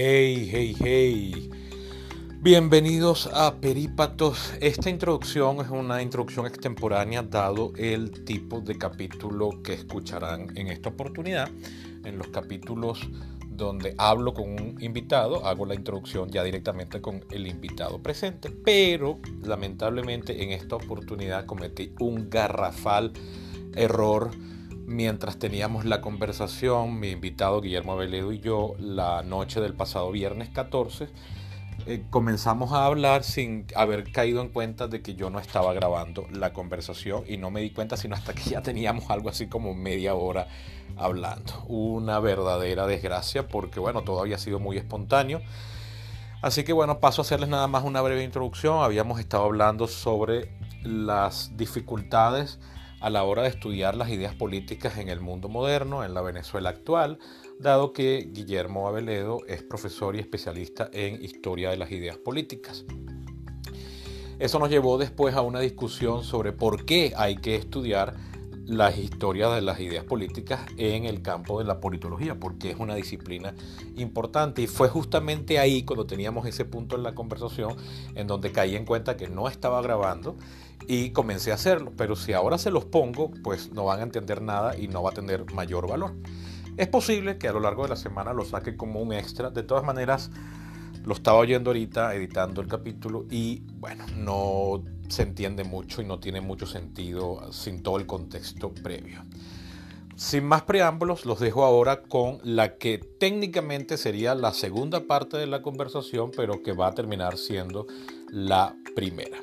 [0.00, 1.50] Hey, hey, hey.
[2.40, 4.54] Bienvenidos a Perípatos.
[4.60, 10.90] Esta introducción es una introducción extemporánea dado el tipo de capítulo que escucharán en esta
[10.90, 11.50] oportunidad.
[12.04, 13.10] En los capítulos
[13.48, 19.18] donde hablo con un invitado, hago la introducción ya directamente con el invitado presente, pero
[19.42, 23.12] lamentablemente en esta oportunidad cometí un garrafal
[23.74, 24.30] error
[24.88, 30.48] mientras teníamos la conversación, mi invitado Guillermo Aveledo y yo, la noche del pasado viernes
[30.48, 31.10] 14,
[31.86, 36.26] eh, comenzamos a hablar sin haber caído en cuenta de que yo no estaba grabando
[36.32, 39.74] la conversación y no me di cuenta sino hasta que ya teníamos algo así como
[39.74, 40.48] media hora
[40.96, 41.52] hablando.
[41.66, 45.42] Una verdadera desgracia porque bueno, todo había sido muy espontáneo.
[46.40, 48.82] Así que bueno, paso a hacerles nada más una breve introducción.
[48.82, 50.48] Habíamos estado hablando sobre
[50.82, 52.58] las dificultades
[53.00, 56.70] a la hora de estudiar las ideas políticas en el mundo moderno, en la Venezuela
[56.70, 57.18] actual,
[57.58, 62.84] dado que Guillermo Aveledo es profesor y especialista en historia de las ideas políticas.
[64.38, 68.14] Eso nos llevó después a una discusión sobre por qué hay que estudiar
[68.68, 72.94] las historias de las ideas políticas en el campo de la politología, porque es una
[72.94, 73.54] disciplina
[73.96, 74.60] importante.
[74.62, 77.76] Y fue justamente ahí, cuando teníamos ese punto en la conversación,
[78.14, 80.36] en donde caí en cuenta que no estaba grabando
[80.88, 81.92] y comencé a hacerlo.
[81.96, 85.10] Pero si ahora se los pongo, pues no van a entender nada y no va
[85.10, 86.14] a tener mayor valor.
[86.76, 89.50] Es posible que a lo largo de la semana lo saque como un extra.
[89.50, 90.30] De todas maneras,
[91.04, 96.20] lo estaba oyendo ahorita, editando el capítulo, y bueno, no se entiende mucho y no
[96.20, 99.24] tiene mucho sentido sin todo el contexto previo.
[100.16, 105.46] Sin más preámbulos, los dejo ahora con la que técnicamente sería la segunda parte de
[105.46, 107.86] la conversación, pero que va a terminar siendo
[108.30, 109.38] la primera.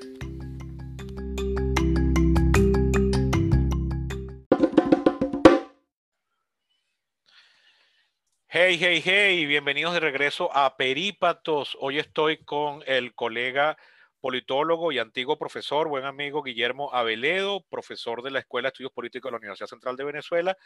[8.58, 11.78] Hey, hey, hey, bienvenidos de regreso a Perípatos.
[11.82, 13.78] Hoy estoy con el colega
[14.22, 19.28] politólogo y antiguo profesor, buen amigo Guillermo Aveledo, profesor de la Escuela de Estudios Políticos
[19.28, 20.58] de la Universidad Central de Venezuela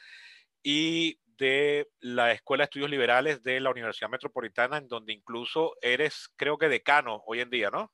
[0.61, 6.29] y de la Escuela de Estudios Liberales de la Universidad Metropolitana, en donde incluso eres,
[6.35, 7.91] creo que decano hoy en día, ¿no?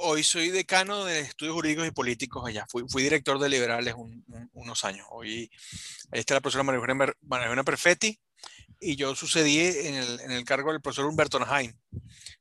[0.00, 2.66] Hoy soy decano de Estudios Jurídicos y Políticos allá.
[2.68, 3.94] Fui, director de Liberales
[4.52, 5.06] unos años.
[5.10, 5.50] Hoy
[6.12, 8.18] está la profesora María Perfetti
[8.80, 11.76] y yo sucedí en el, en el cargo del profesor Humberto Najain.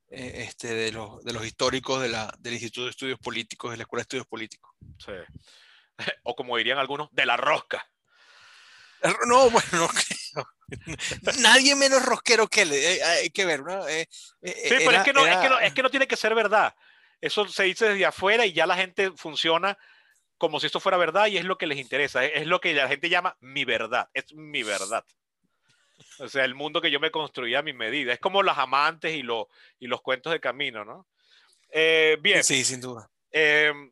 [0.10, 3.78] Eh, este, de, los, de los históricos de la, del Instituto de Estudios Políticos, de
[3.78, 4.74] la Escuela de Estudios Políticos.
[4.98, 5.12] Sí.
[6.24, 7.84] O como dirían algunos, de la rosca.
[9.26, 10.48] No, bueno, no creo.
[11.40, 13.88] Nadie menos rosquero que él, eh, hay que ver, ¿no?
[13.88, 16.36] Eh, sí, pero es, que no, es, que no, es que no tiene que ser
[16.36, 16.76] verdad.
[17.22, 19.78] Eso se dice desde afuera y ya la gente funciona
[20.38, 22.24] como si esto fuera verdad y es lo que les interesa.
[22.26, 24.10] Es lo que la gente llama mi verdad.
[24.14, 25.04] Es mi verdad.
[26.20, 28.14] O sea, el mundo que yo me construía a mi medida.
[28.14, 29.24] Es como las amantes y,
[29.80, 31.08] y los cuentos de camino, ¿no?
[31.70, 32.44] Eh, bien.
[32.44, 33.10] Sí, sin duda.
[33.32, 33.92] Em,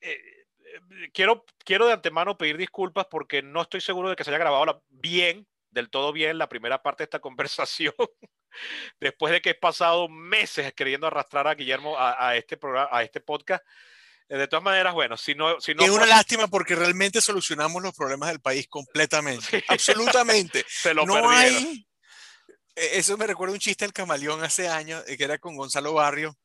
[0.00, 0.36] eh,
[1.12, 4.82] quiero, quiero de antemano pedir disculpas porque no estoy seguro de que se haya grabado
[4.88, 7.94] bien, del todo bien, la primera parte de esta conversación.
[9.00, 13.02] Después de que he pasado meses queriendo arrastrar a Guillermo a, a este, programa, a
[13.02, 13.62] este podcast
[14.28, 15.60] eh, de todas maneras, bueno, si no...
[15.60, 19.64] Si no es una lástima porque realmente solucionamos los problemas del país completamente.
[19.68, 20.64] Absolutamente.
[20.68, 21.86] Se lo no hay...
[22.74, 25.94] E, eso me recuerda un chiste del camaleón hace años, eh, que era con Gonzalo
[25.94, 26.36] Barrio.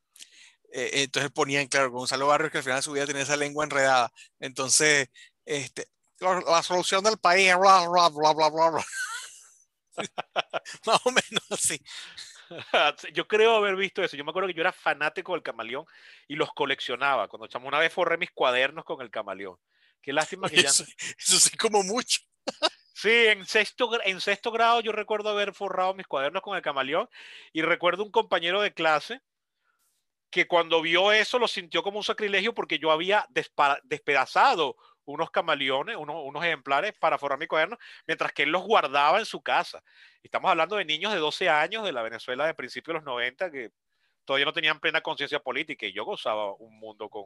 [0.71, 3.66] Eh, entonces ponían, claro, Gonzalo Barrio que al final de su vida tenía esa lengua
[3.66, 4.11] enredada.
[4.39, 5.09] Entonces,
[5.45, 5.88] este,
[6.19, 8.85] la, solución del país, bla, bla, bla, bla, bla.
[10.85, 11.81] Más o menos así.
[13.13, 14.18] yo creo haber visto eso.
[14.18, 15.85] Yo me acuerdo que yo era fanático del camaleón
[16.28, 17.28] y los coleccionaba.
[17.28, 19.57] Cuando echamos una vez forré mis cuadernos con el camaleón.
[20.01, 20.94] Qué lástima que eso, ya...
[21.18, 22.19] Eso sí como mucho.
[22.94, 27.09] Sí, en sexto, en sexto grado yo recuerdo haber forrado mis cuadernos con el camaleón
[27.53, 29.22] y recuerdo un compañero de clase
[30.30, 33.28] que cuando vio eso lo sintió como un sacrilegio porque yo había
[33.84, 37.77] despedazado unos camaleones, unos, unos, ejemplares para forrar mi cuaderno,
[38.07, 39.83] mientras que él los guardaba en su casa.
[40.24, 43.51] Estamos hablando de niños de 12 años de la Venezuela de principios de los 90
[43.51, 43.71] que
[44.25, 47.25] todavía no tenían plena conciencia política y yo gozaba un mundo con,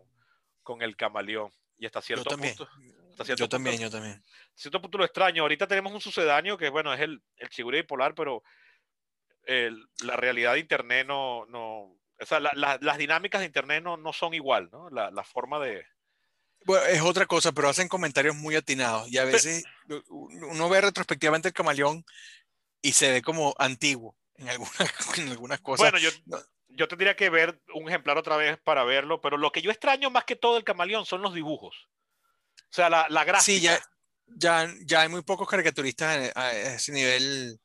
[0.64, 1.52] con el camaleón.
[1.78, 2.56] Y hasta cierto yo también.
[2.56, 3.36] punto.
[3.36, 4.24] yo también, yo también.
[4.54, 5.42] Cierto punto lo extraño.
[5.42, 8.44] Ahorita tenemos un sucedáneo que, bueno, es el, el chigure bipolar, pero
[9.44, 11.46] el, la realidad de Internet no.
[11.48, 14.90] no o sea, la, la, las dinámicas de Internet no, no son igual, ¿no?
[14.90, 15.86] La, la forma de,
[16.66, 19.64] bueno, es otra cosa, pero hacen comentarios muy atinados y a veces
[20.10, 22.04] uno ve retrospectivamente el camaleón
[22.82, 24.74] y se ve como antiguo en algunas,
[25.18, 25.92] en algunas cosas.
[25.92, 26.10] Bueno, yo,
[26.70, 30.10] yo tendría que ver un ejemplar otra vez para verlo, pero lo que yo extraño
[30.10, 31.88] más que todo el camaleón son los dibujos.
[32.58, 33.46] O sea, la, la gráfica.
[33.46, 33.80] Sí, ya,
[34.26, 37.60] ya, ya hay muy pocos caricaturistas a ese nivel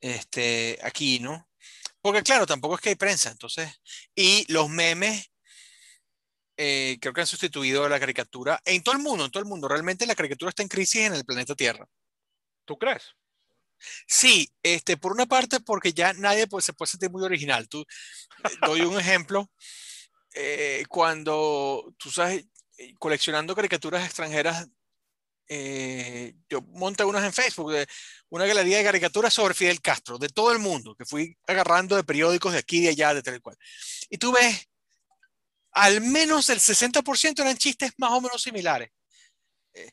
[0.00, 1.48] este, aquí, ¿no?
[2.00, 3.80] Porque claro, tampoco es que hay prensa, entonces,
[4.14, 5.32] y los memes
[6.60, 9.48] eh, creo que han sustituido a la caricatura en todo el mundo, en todo el
[9.48, 9.68] mundo.
[9.68, 11.86] Realmente la caricatura está en crisis en el planeta Tierra.
[12.64, 13.14] ¿Tú crees?
[14.08, 17.68] Sí, este, por una parte porque ya nadie pues, se puede sentir muy original.
[17.68, 19.48] Tú, eh, doy un ejemplo.
[20.34, 22.44] Eh, cuando tú sabes,
[22.98, 24.66] coleccionando caricaturas extranjeras,
[26.48, 27.86] yo monté unas en Facebook, de
[28.30, 32.04] una galería de caricaturas sobre Fidel Castro, de todo el mundo, que fui agarrando de
[32.04, 33.56] periódicos de aquí, de allá, de tal cual.
[34.10, 34.68] Y tú ves
[35.72, 38.90] al menos el 60% eran chistes más o menos similares.
[39.74, 39.90] Eh,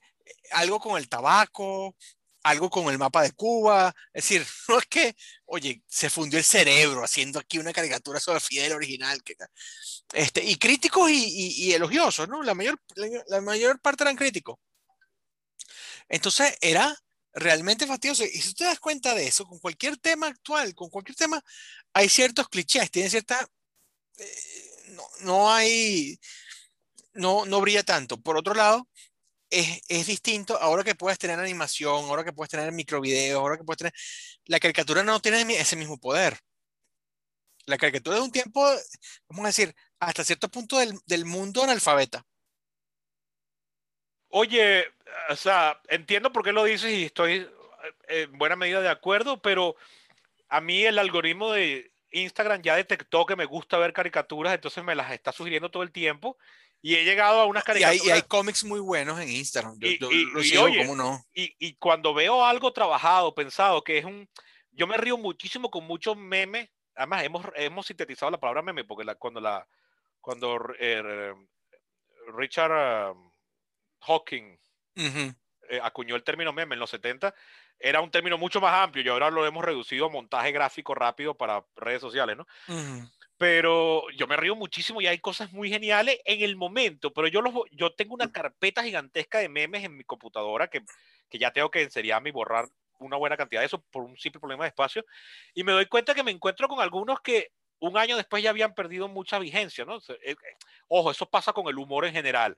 [0.51, 1.95] algo con el tabaco,
[2.45, 3.93] algo con el mapa de Cuba.
[4.13, 8.39] Es decir, no es que, oye, se fundió el cerebro haciendo aquí una caricatura sobre
[8.39, 9.21] Fidel original.
[9.23, 9.35] Que,
[10.13, 12.43] este, y críticos y, elogiosos, ¿no?
[12.43, 12.79] La mayor,
[13.27, 14.57] la, mayor parte eran críticos.
[16.07, 16.95] Entonces era
[17.33, 18.23] realmente fastidioso.
[18.23, 21.43] Y si te das cuenta de eso, con cualquier tema actual, con cualquier tema,
[21.93, 23.47] hay ciertos clichés, tienen cierta...
[24.17, 24.74] Eh,
[25.21, 26.19] no, hay,
[27.13, 28.19] no, no brilla tanto.
[28.19, 28.87] Por otro lado,
[29.49, 33.63] es, es, distinto ahora que puedes tener animación, ahora que puedes tener microvideos, ahora que
[33.63, 33.93] puedes tener...
[34.45, 36.37] La caricatura no tiene ese mismo poder.
[37.65, 38.61] La caricatura es un tiempo,
[39.29, 42.23] vamos a decir, hasta cierto punto del, del mundo analfabeta.
[44.29, 44.85] Oye,
[45.29, 47.49] o sea, entiendo por qué lo dices y estoy
[48.07, 49.75] en buena medida de acuerdo, pero
[50.49, 51.91] a mí el algoritmo de,
[52.21, 55.91] Instagram ya detectó que me gusta ver caricaturas, entonces me las está sugiriendo todo el
[55.91, 56.37] tiempo.
[56.81, 58.05] Y he llegado a unas caricaturas.
[58.05, 59.77] Y hay, cómics muy buenos en Instagram.
[59.81, 59.97] y,
[60.95, 61.25] no?
[61.33, 64.29] Y, cuando veo algo trabajado, pensado, que es un.
[64.71, 66.69] Yo me río muchísimo con muchos memes.
[66.95, 69.67] Además, hemos, hemos sintetizado la palabra meme, porque la, cuando la.
[70.21, 71.33] Cuando eh,
[72.35, 73.31] Richard um,
[74.01, 74.57] Hawking
[74.95, 77.33] eh, acuñó el término meme en los 70,
[77.79, 81.35] era un término mucho más amplio y ahora lo hemos reducido a montaje gráfico rápido
[81.35, 82.47] para redes sociales, ¿no?
[83.37, 87.41] Pero yo me río muchísimo y hay cosas muy geniales en el momento, pero yo,
[87.41, 90.81] los, yo tengo una carpeta gigantesca de memes en mi computadora que,
[91.29, 92.69] que ya tengo que enseriarme y borrar
[92.99, 95.03] una buena cantidad de eso por un simple problema de espacio.
[95.53, 98.73] Y me doy cuenta que me encuentro con algunos que un año después ya habían
[98.73, 99.99] perdido mucha vigencia, ¿no?
[100.23, 100.35] Eh,
[100.87, 102.57] ojo, eso pasa con el humor en general.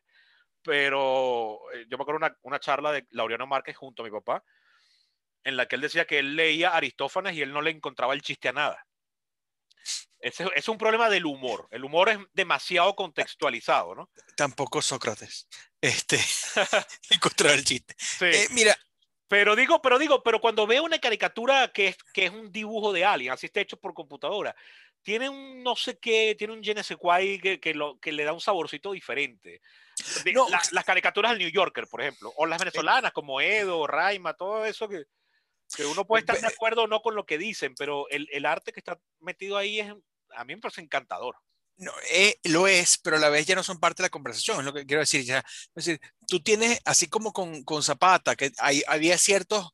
[0.61, 4.43] Pero eh, yo me acuerdo una, una charla de Laureano Márquez junto a mi papá,
[5.47, 8.21] en la que él decía que él leía Aristófanes y él no le encontraba el
[8.21, 8.85] chiste a nada.
[10.19, 11.69] Ese es un problema del humor.
[11.71, 14.09] El humor es demasiado contextualizado, ¿no?
[14.35, 15.47] Tampoco Sócrates.
[15.79, 16.19] Este,
[17.11, 17.95] encontrar el chiste.
[18.21, 18.77] Eh, mira.
[19.29, 22.94] Pero digo, pero digo, pero cuando veo una caricatura que es, que es un dibujo
[22.94, 24.55] de alguien, así está hecho por computadora,
[25.01, 28.39] tiene un no sé qué, tiene un je que, que, lo, que le da un
[28.39, 29.61] saborcito diferente.
[30.71, 34.88] las caricaturas del New Yorker, por ejemplo, o las venezolanas como Edo, Raima, todo eso
[34.88, 35.03] que,
[35.75, 38.45] que uno puede estar de acuerdo o no con lo que dicen, pero el, el
[38.45, 39.93] arte que está metido ahí es,
[40.35, 41.35] a mí me parece encantador.
[41.77, 44.59] No, eh, lo es, pero a la vez ya no son parte de la conversación,
[44.59, 45.23] es lo que quiero decir.
[45.23, 45.39] Ya.
[45.75, 49.69] Es decir, tú tienes, así como con, con Zapata, que hay, había ciertos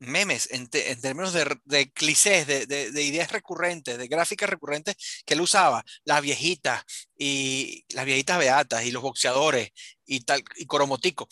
[0.00, 4.96] memes en, en términos de, de clichés, de, de, de, ideas recurrentes, de gráficas recurrentes
[5.24, 6.84] que él usaba, las viejitas
[7.16, 9.70] y las viejitas beatas y los boxeadores
[10.04, 11.26] y tal, y Coromotico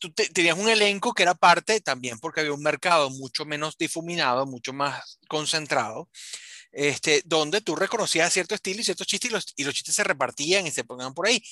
[0.00, 4.46] tú tenías un elenco que era parte también porque había un mercado mucho menos difuminado,
[4.46, 6.10] mucho más concentrado,
[6.72, 10.04] este, donde tú reconocías cierto estilo y ciertos chistes y los, y los chistes se
[10.04, 11.42] repartían y se ponían por ahí,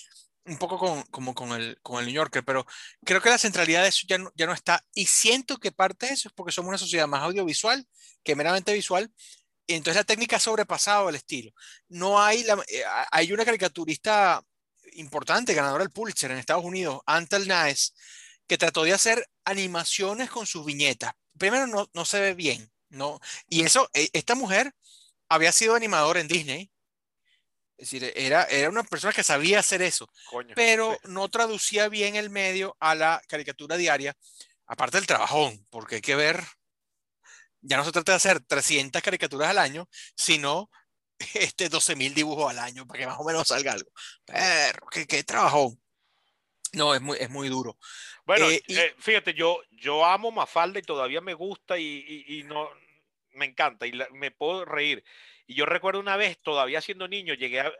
[0.46, 2.66] un poco con, como con el, con el New Yorker, pero
[3.04, 6.06] creo que la centralidad de eso ya no, ya no está y siento que parte
[6.06, 7.86] de eso es porque somos una sociedad más audiovisual
[8.24, 9.12] que meramente visual
[9.68, 11.52] entonces la técnica ha sobrepasado el estilo.
[11.88, 14.42] No hay, la, eh, hay una caricaturista
[14.94, 17.94] importante, ganadora del Pulitzer en Estados Unidos, Antel Naes,
[18.48, 21.12] que trató de hacer animaciones con sus viñetas.
[21.38, 23.20] Primero, no, no se ve bien, ¿no?
[23.48, 24.74] Y eso, e, esta mujer
[25.28, 26.72] había sido animadora en Disney.
[27.76, 30.08] Es decir, era, era una persona que sabía hacer eso,
[30.56, 34.16] pero no traducía bien el medio a la caricatura diaria,
[34.66, 36.42] aparte del trabajón, porque hay que ver,
[37.60, 40.70] ya no se trata de hacer 300 caricaturas al año, sino
[41.34, 43.90] este 12 mil dibujos al año para que más o menos salga algo.
[44.24, 45.80] Pero, qué, qué trabajón.
[46.78, 47.76] No, es muy, es muy duro.
[48.24, 52.70] Bueno, eh, eh, fíjate, yo, yo amo Mafalda y todavía me gusta y, no
[53.32, 55.04] me encanta y me puedo reír.
[55.46, 57.72] Y yo recuerdo una vez, todavía siendo niño, llegué a,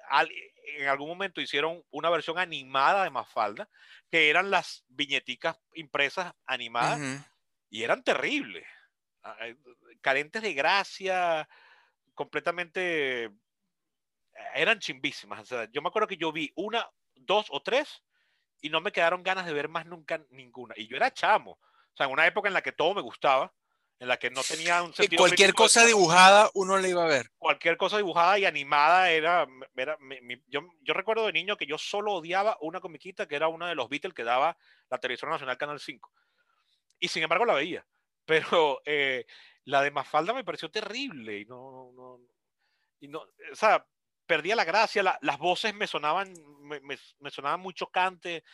[0.76, 3.68] en algún momento hicieron una versión animada de Mafalda,
[4.10, 7.24] que eran las viñeticas impresas animadas
[7.70, 8.64] y eran terribles,
[9.22, 9.56] ah, eh,
[10.00, 11.48] carentes de gracia,
[12.14, 13.30] completamente,
[14.54, 15.48] eran chimbísimas.
[15.70, 18.02] yo me acuerdo que yo vi una, dos o tres
[18.60, 20.74] y no me quedaron ganas de ver más nunca ninguna.
[20.76, 21.52] Y yo era chamo.
[21.52, 23.52] O sea, en una época en la que todo me gustaba
[24.00, 25.20] en la que no tenía un sentido.
[25.20, 27.30] cualquier cosa dibujada uno le iba a ver.
[27.36, 29.46] Cualquier cosa dibujada y animada era.
[29.76, 29.98] era
[30.46, 33.74] yo, yo, recuerdo de niño que yo solo odiaba una comiquita que era una de
[33.74, 34.56] los Beatles que daba
[34.88, 36.12] la televisión nacional Canal 5.
[37.00, 37.84] Y sin embargo la veía.
[38.24, 39.26] Pero eh,
[39.64, 41.90] la de Mafalda me pareció terrible y no.
[41.92, 42.20] no,
[43.00, 43.84] y no o sea,
[44.28, 48.44] perdía la gracia, las voces me sonaban, me, me, sonaban muy chocantes.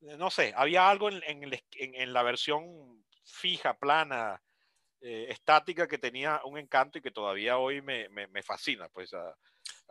[0.00, 4.42] No sé, había algo en, en, en la versión fija, plana,
[5.02, 8.88] eh, estática que tenía un encanto y que todavía hoy me, me, fascina.
[8.90, 9.12] Pues,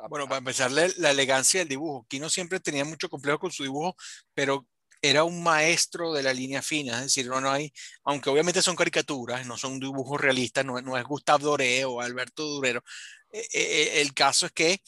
[0.08, 2.06] bueno, para empezar, la, elegancia del dibujo.
[2.08, 3.96] Kino siempre tenía mucho complejo con su dibujo,
[4.36, 4.68] pero
[5.02, 8.76] era un maestro de la línea fina, es decir, no, no hay, aunque obviamente son
[8.76, 12.84] caricaturas, no son dibujos realistas, no, no es Gustavo Doré o Alberto Durero,
[13.32, 14.82] eh, eh, el caso es que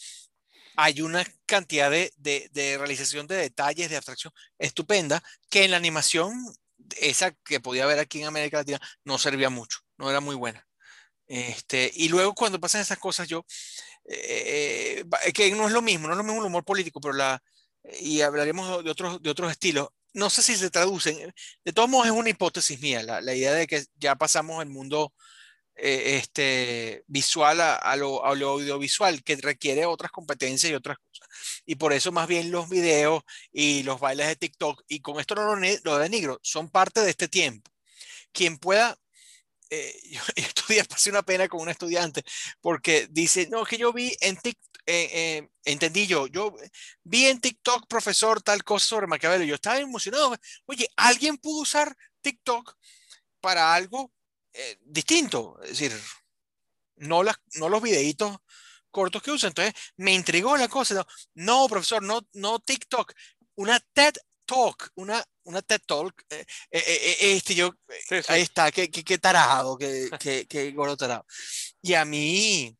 [0.75, 6.34] hay una cantidad de, de, realización de detalles, de abstracción estupenda, que en la animación,
[7.00, 10.68] esa que podía ver aquí en América Latina, no servía mucho no era muy buena.
[11.28, 13.46] Este, y luego cuando pasan esas cosas, yo,
[14.06, 17.13] eh, eh, que no es lo mismo, no es lo mismo el humor político, pero
[17.13, 17.42] la,
[18.01, 19.90] y hablaremos de otros, de otros estilos.
[20.13, 23.66] No sé si se traducen, de todos modos es una hipótesis mía, la idea de
[23.68, 25.13] que ya pasamos el mundo
[25.75, 31.28] eh, este, visual a, lo, a, lo, audiovisual, que requiere otras competencias y otras cosas.
[31.66, 35.36] Y por eso más bien los videos y los bailes de TikTok, y con esto
[35.36, 37.72] no lo, lo denigro, son parte de este tiempo.
[38.32, 38.98] Quien pueda
[39.72, 42.24] eh, yo, estos días pasé una pena con un estudiante
[42.60, 46.56] porque dice, no, que yo vi en TikTok, eh, eh, entendí yo, yo
[47.04, 49.44] vi en TikTok, profesor, tal cosa sobre Maquiavelo.
[49.46, 50.36] Yo estaba emocionado.
[50.66, 52.75] Oye, ¿alguien pudo usar TikTok
[53.40, 54.12] para algo
[54.81, 55.60] distinto?
[55.63, 55.93] Es decir,
[56.98, 58.38] no, las, no los videitos
[58.91, 59.50] cortos que usa.
[59.50, 60.96] Entonces, me intrigó la cosa.
[60.96, 61.05] No,
[61.36, 63.13] no profesor, no, no TikTok,
[63.55, 64.13] una TED
[64.46, 67.72] Talk, una, una TED Talk, eh, eh, eh, este yo,
[68.27, 71.25] ahí está, qué, qué, qué tarado, qué, qué, qué gordo tarado.
[71.81, 72.77] Y a mí,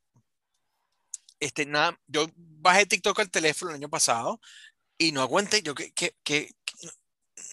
[1.40, 4.40] este, nada, yo bajé TikTok al teléfono el año pasado
[4.98, 6.50] y no aguanté, yo que, que, que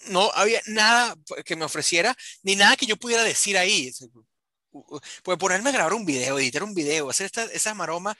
[0.07, 1.15] no había nada
[1.45, 3.91] que me ofreciera, ni nada que yo pudiera decir ahí.
[5.23, 8.15] Pues ponerme a grabar un video, editar un video, hacer esta, esas maromas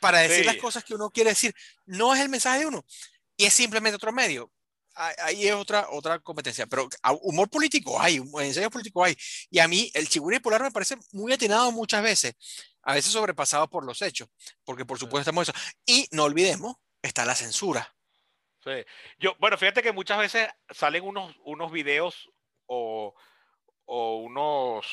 [0.00, 1.54] para decir las cosas que uno quiere decir,
[1.86, 2.84] no es el mensaje de uno,
[3.36, 4.50] y es simplemente otro medio
[4.96, 6.66] ahí es otra, otra competencia.
[6.66, 6.88] Pero
[7.22, 9.16] humor político hay, ensayo político hay.
[9.50, 12.34] Y a mí el chigüire polar me parece muy atinado muchas veces,
[12.82, 14.28] a veces sobrepasado por los hechos,
[14.64, 15.58] porque por supuesto estamos eso.
[15.84, 17.94] Y no olvidemos, está la censura.
[18.66, 18.84] Sí.
[19.18, 22.28] Yo, bueno, fíjate que muchas veces salen unos, unos videos
[22.66, 23.14] o,
[23.84, 24.86] o unos,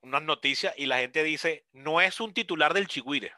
[0.00, 3.32] unas noticias y la gente dice, no es un titular del chigüire.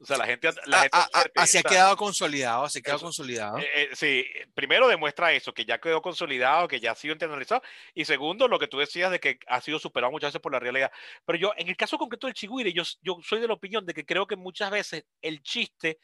[0.00, 0.48] O sea, la gente.
[0.66, 0.98] La gente
[1.34, 3.58] así ha quedado consolidado, así ha quedado consolidado.
[3.58, 7.62] Eh, eh, sí, primero demuestra eso, que ya quedó consolidado, que ya ha sido internalizado.
[7.94, 10.60] Y segundo, lo que tú decías de que ha sido superado muchas veces por la
[10.60, 10.92] realidad.
[11.24, 13.94] Pero yo, en el caso concreto del chigüire, yo, yo soy de la opinión de
[13.94, 15.98] que creo que muchas veces el chiste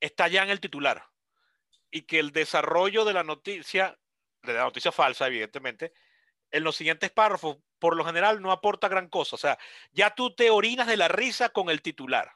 [0.00, 1.09] está ya en el titular.
[1.90, 3.98] Y que el desarrollo de la noticia,
[4.42, 5.92] de la noticia falsa, evidentemente,
[6.50, 9.36] en los siguientes párrafos, por lo general, no aporta gran cosa.
[9.36, 9.58] O sea,
[9.92, 12.32] ya tú te orinas de la risa con el titular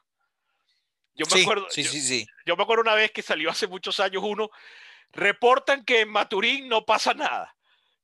[1.15, 2.27] yo me acuerdo, sí, sí, sí.
[2.45, 4.49] Yo me acuerdo una vez que salió hace muchos años uno,
[5.11, 7.55] reportan que en Maturín no pasa nada.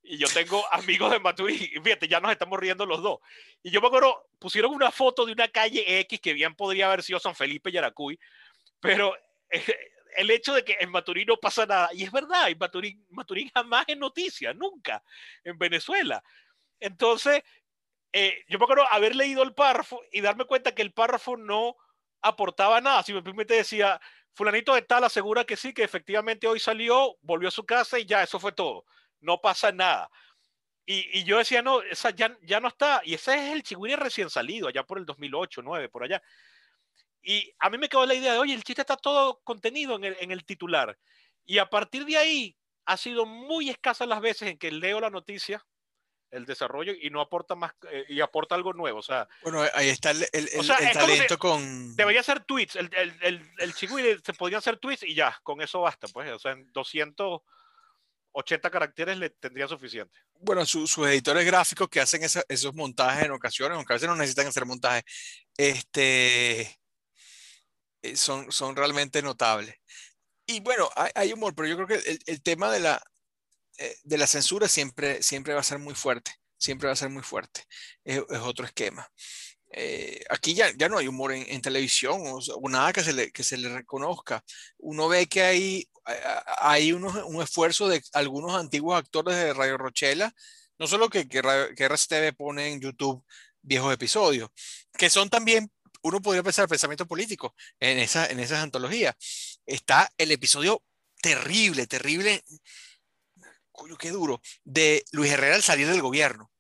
[0.02, 3.20] Y yo tengo amigos de Maturín, fíjate, ya nos estamos riendo los dos.
[3.62, 7.04] Y yo me acuerdo, pusieron una foto de una calle X que bien podría haber
[7.04, 8.18] sido San Felipe Yaracuy,
[8.80, 9.14] pero
[10.16, 13.50] el hecho de que en Maturín no pasa nada, y es verdad, en Maturín, Maturín
[13.54, 15.04] jamás es noticia, nunca,
[15.44, 16.24] en Venezuela.
[16.80, 17.44] Entonces,
[18.14, 21.76] eh, yo me acuerdo haber leído el párrafo y darme cuenta que el párrafo no
[22.22, 23.04] aportaba nada.
[23.04, 24.00] Simplemente decía,
[24.34, 28.06] fulanito de tal asegura que sí, que efectivamente hoy salió, volvió a su casa y
[28.06, 28.86] ya, eso fue todo.
[29.22, 30.10] No pasa nada.
[30.86, 33.02] Y, yo decía, no, esa ya, ya no está.
[33.06, 36.22] Y ese es el chigüire recién salido, allá por el 2008, 2009, por allá.
[37.24, 40.06] Y a mí me quedó la idea de, oye, el chiste está todo contenido en
[40.06, 40.98] el, en el titular.
[41.46, 45.10] Y a partir de ahí, ha sido muy escasas las veces en que leo la
[45.10, 45.66] noticia
[46.32, 49.00] el desarrollo y no aporta más eh, y aporta algo nuevo.
[49.00, 50.50] O sea, bueno, ahí está el, el,
[50.94, 51.96] talento con.
[51.96, 52.78] Debería ser tweets.
[52.78, 56.08] El, el, el, se podría hacer tweets y ya, con eso basta.
[56.08, 60.18] Pues, o sea, en 280 caracteres le tendría suficiente.
[60.40, 64.48] Bueno, sus editores gráficos que hacen esos montajes en ocasiones, aunque a veces no necesitan
[64.48, 65.04] hacer montajes,
[65.58, 66.81] este,
[68.16, 69.76] son, son realmente notables.
[70.46, 73.02] Y bueno, hay, hay humor, pero yo creo que el, tema de la,
[73.78, 77.10] eh, de la censura siempre, siempre va a ser muy fuerte, siempre va a ser
[77.10, 77.64] muy fuerte.
[78.04, 79.08] Es, otro esquema.
[79.74, 83.44] Eh, aquí ya, ya no hay humor en, televisión o, nada que se, le, que
[83.44, 84.44] se le reconozca.
[84.80, 85.90] Uno ve que hay,
[86.60, 90.34] hay un esfuerzo de algunos antiguos actores de Radio Rochela
[90.80, 91.42] No solo que, que,
[91.76, 93.24] que pone en YouTube
[93.62, 94.50] viejos episodios,
[94.98, 99.16] que son también, uno podría pensar pensamiento político en, esa, en esas antologías.
[99.66, 100.84] Está el episodio
[101.22, 102.44] terrible, terrible,
[103.72, 106.52] coño, qué duro, de Luis Herrera al salir del gobierno,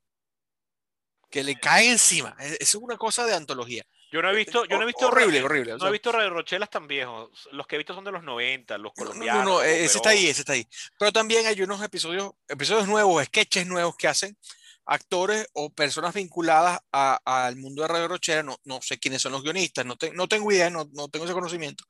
[1.29, 2.35] que le cae encima.
[2.39, 3.83] Eso es una cosa de antología.
[4.11, 5.77] Yo no he visto, yo no he visto horrible, horrible.
[5.77, 7.29] No he visto Radio Rochelas tan viejos.
[7.53, 9.45] Los que he visto son de los 90, los colombianos.
[9.45, 10.67] No, no, ese está ahí, ese está ahí.
[10.99, 14.37] Pero también hay unos episodios, episodios nuevos, sketches nuevos que hacen
[14.85, 18.43] actores o personas vinculadas al mundo de Radio Rochela.
[18.43, 21.33] No, no sé quiénes son los guionistas, no, no tengo idea, no, no tengo ese
[21.33, 21.83] conocimiento.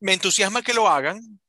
[0.00, 1.40] Me entusiasma que lo hagan,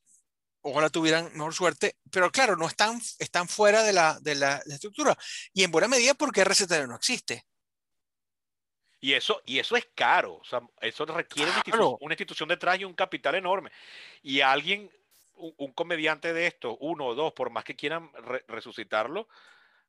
[0.66, 5.16] ojalá tuvieran mejor suerte, pero claro, no están, están fuera de la, de la, estructura.
[5.54, 7.46] Y en buena medida porque RCTV no existe.
[9.00, 12.96] Y eso, y eso es caro, o sea, eso requiere una, institución, detrás y un
[12.96, 13.72] capital enorme.
[14.24, 14.90] Y alguien,
[15.36, 18.10] un, comediante de esto, uno o dos, por más que quieran
[18.48, 19.28] resucitarlo,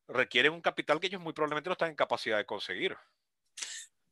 [0.07, 2.97] requieren un capital que ellos muy probablemente no están en capacidad de conseguir.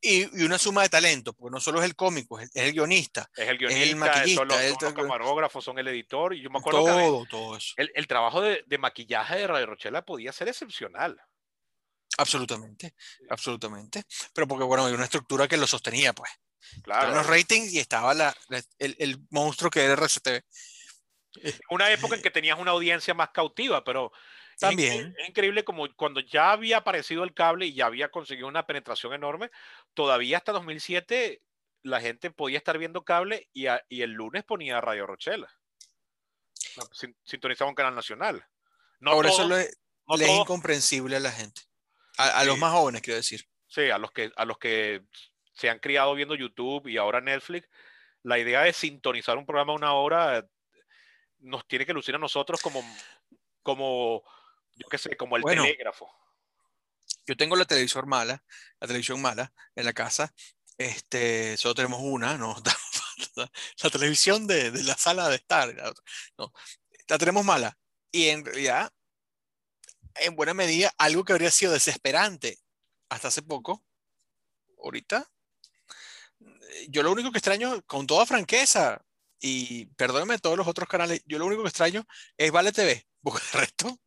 [0.01, 3.29] Y, una suma de talento, porque no solo es el cómico, es, el guionista.
[3.35, 6.35] Es el guionista, es el maquillista, son los, los camarógrafos, son el editor.
[6.35, 7.73] Y yo me acuerdo todo, que todo eso.
[7.77, 11.19] El, trabajo de, de, maquillaje de Radio Rochela podía ser excepcional.
[12.17, 12.93] Absolutamente,
[13.29, 14.03] absolutamente.
[14.33, 16.31] Pero porque, bueno, hay una estructura que lo sostenía, pues.
[16.83, 17.13] Claro.
[17.13, 18.35] los ratings y estaba la,
[18.79, 20.41] el, el, monstruo que era RCTV.
[21.69, 24.11] Una época en que tenías una audiencia más cautiva, pero
[24.59, 25.15] también.
[25.17, 29.13] Es, increíble como cuando ya había aparecido el cable y ya había conseguido una penetración
[29.13, 29.51] enorme,
[29.93, 31.41] todavía hasta 2007
[31.83, 35.47] la gente podía estar viendo cable y, y el lunes ponía Radio Rochela.
[37.23, 38.45] Sintonizaba un canal nacional.
[38.99, 41.61] No Por eso le, es incomprensible a la gente.
[42.17, 43.45] A, los más jóvenes, quiero decir.
[43.67, 45.03] Sí, a los, que, a los que
[45.53, 47.67] se han criado viendo YouTube y ahora Netflix,
[48.23, 50.47] la idea de sintonizar un programa a una hora
[51.39, 52.81] nos tiene que lucir a nosotros como,
[53.61, 54.23] como
[54.75, 56.09] yo qué sé, como el telégrafo.
[57.25, 58.43] Yo tengo la televisor mala,
[58.79, 60.33] la televisión mala en la casa.
[60.77, 62.55] Este, solo tenemos una, no,
[63.35, 65.73] la televisión de, de, la sala de estar,
[66.37, 66.51] no,
[67.07, 67.77] la tenemos mala.
[68.11, 68.91] Y en realidad
[70.15, 72.59] en buena medida algo que habría sido desesperante
[73.09, 73.83] hasta hace poco,
[74.83, 75.29] ahorita,
[76.89, 79.01] yo lo único que extraño, con toda franqueza,
[79.39, 82.05] y perdónenme todos los otros canales, yo lo único que extraño
[82.37, 83.99] es Vale TV, porque el resto,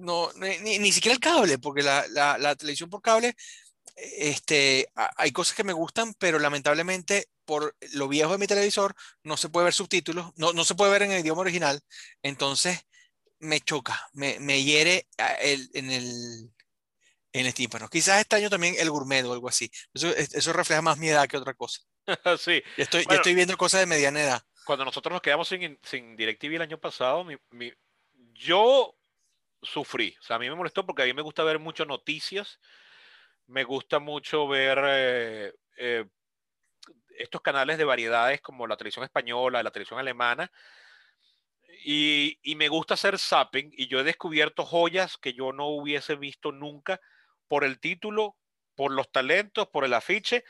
[0.00, 3.34] no, ni, ni siquiera el cable, porque la, la, la, televisión por cable,
[3.96, 9.36] este, hay cosas que me gustan, pero lamentablemente por lo viejo de mi televisor no
[9.36, 11.80] se puede ver subtítulos, no, no se puede ver en el idioma original,
[12.22, 12.80] entonces
[13.40, 16.50] me choca, me, me hiere ah, el, en el,
[17.32, 17.88] en el tímpano.
[17.88, 19.70] Quizás este año también el gourmet o algo así.
[19.94, 21.80] Eso, eso refleja más mi edad que otra cosa.
[22.38, 22.62] sí.
[22.76, 24.42] estoy, estoy viendo cosas de mediana edad.
[24.64, 27.72] Cuando nosotros nos quedamos sin, sin DirecTV el año pasado, mi, mi,
[28.34, 28.97] yo
[29.62, 30.16] sufrí.
[30.20, 32.60] O sea, a mí me molestó porque a mí me gusta ver muchas noticias.
[33.46, 36.04] Me gusta mucho ver eh, eh,
[37.18, 40.50] estos canales de variedades como la televisión española, la televisión alemana,
[41.84, 46.16] y, y, me gusta hacer zapping y yo he descubierto joyas que yo no hubiese
[46.16, 47.00] visto nunca
[47.46, 48.36] por el título,
[48.74, 50.44] por los talentos, por el afiche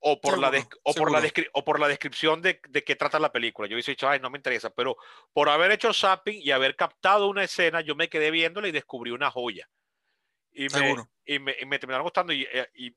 [0.00, 0.48] o por, la,
[0.82, 3.68] o por, la, o por la descripción de, de qué trata la película.
[3.68, 4.96] Yo hubiese dicho, ay, no me interesa, pero
[5.32, 9.10] por haber hecho zapping y haber captado una escena, yo me quedé viéndola y descubrí
[9.10, 9.68] una joya.
[10.52, 12.96] Y me, y me, y me, terminaron gustando y, eh, y,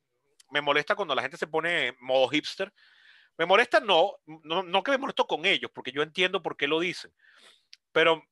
[0.49, 2.73] me molesta cuando la gente se pone en modo hipster.
[3.37, 6.67] Me molesta no, no, no que me molesto con ellos, porque yo entiendo por qué
[6.67, 7.13] lo dicen
[7.91, 8.23] pero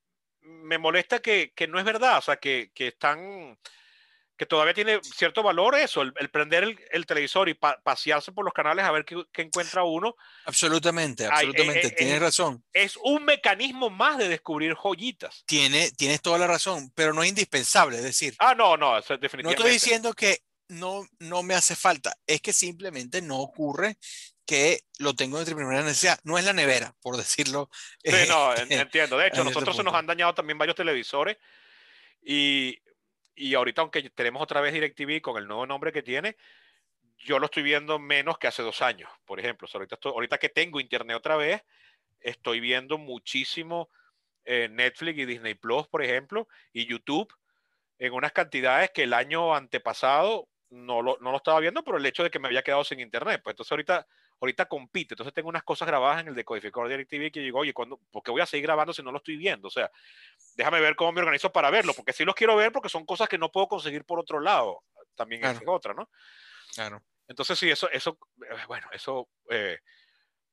[0.41, 3.57] me molesta que, que no es verdad, o sea, que, que, están,
[4.39, 8.53] que todavía tiene cierto valor eso, el, prender el, el, televisor y pasearse por los
[8.53, 10.15] canales a ver qué, qué encuentra uno.
[10.45, 12.63] Absolutamente, absolutamente, eh, eh, tienes razón.
[12.71, 15.43] Es un mecanismo más de descubrir joyitas.
[15.45, 18.33] Tiene, tienes toda la razón, pero no es indispensable, es decir.
[18.39, 19.43] Ah, no, no, definitivamente.
[19.43, 23.97] No estoy diciendo que no, no me hace falta, es que simplemente no ocurre
[24.45, 26.17] que lo tengo de primera necesidad.
[26.23, 27.69] No es la nevera, por decirlo.
[28.01, 29.17] Sí, no, entiendo.
[29.17, 31.35] De hecho, nosotros se nos han dañado también varios televisores
[32.23, 32.79] y,
[33.39, 36.35] y ahorita, aunque tenemos otra vez DirecTV con el nuevo nombre que tiene,
[37.17, 39.67] yo lo estoy viendo menos que hace dos años, por ejemplo.
[39.73, 41.63] ahorita, ahorita que tengo internet otra vez,
[42.19, 43.89] estoy viendo muchísimo
[44.43, 47.33] eh, Netflix y Disney Plus, por ejemplo, y YouTube
[47.97, 52.05] en unas cantidades que el año antepasado no lo, no lo estaba viendo por el
[52.05, 53.39] hecho de que me había quedado sin internet.
[53.41, 54.05] Pues entonces ahorita
[54.39, 55.13] ahorita compite.
[55.13, 58.23] Entonces tengo unas cosas grabadas en el decodificador de DirecTV que digo, oye, ¿cuándo, ¿por
[58.23, 59.67] qué voy a seguir grabando si no lo estoy viendo?
[59.67, 59.91] O sea,
[60.55, 63.27] déjame ver cómo me organizo para verlo, porque sí los quiero ver porque son cosas
[63.27, 64.83] que no puedo conseguir por otro lado.
[65.15, 66.09] También es otra, ¿no?
[66.73, 67.01] Claro.
[67.27, 69.79] Entonces sí, eso, eso eh, bueno, eso eh,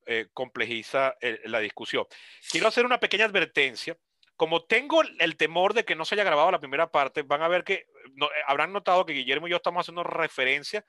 [0.06, 2.04] eh, complejiza la discusión.
[2.50, 3.96] Quiero hacer una pequeña advertencia
[4.36, 7.48] como tengo el temor de que no se haya grabado la primera parte, van a
[7.48, 10.84] ver que no, eh, habrán notado que Guillermo y yo estamos haciendo referencia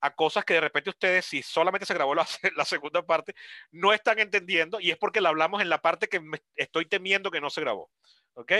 [0.00, 3.34] a cosas que de repente ustedes, si solamente se grabó la, la segunda parte,
[3.70, 7.30] no están entendiendo y es porque la hablamos en la parte que me estoy temiendo
[7.30, 7.90] que no se grabó.
[8.34, 8.52] ¿Ok?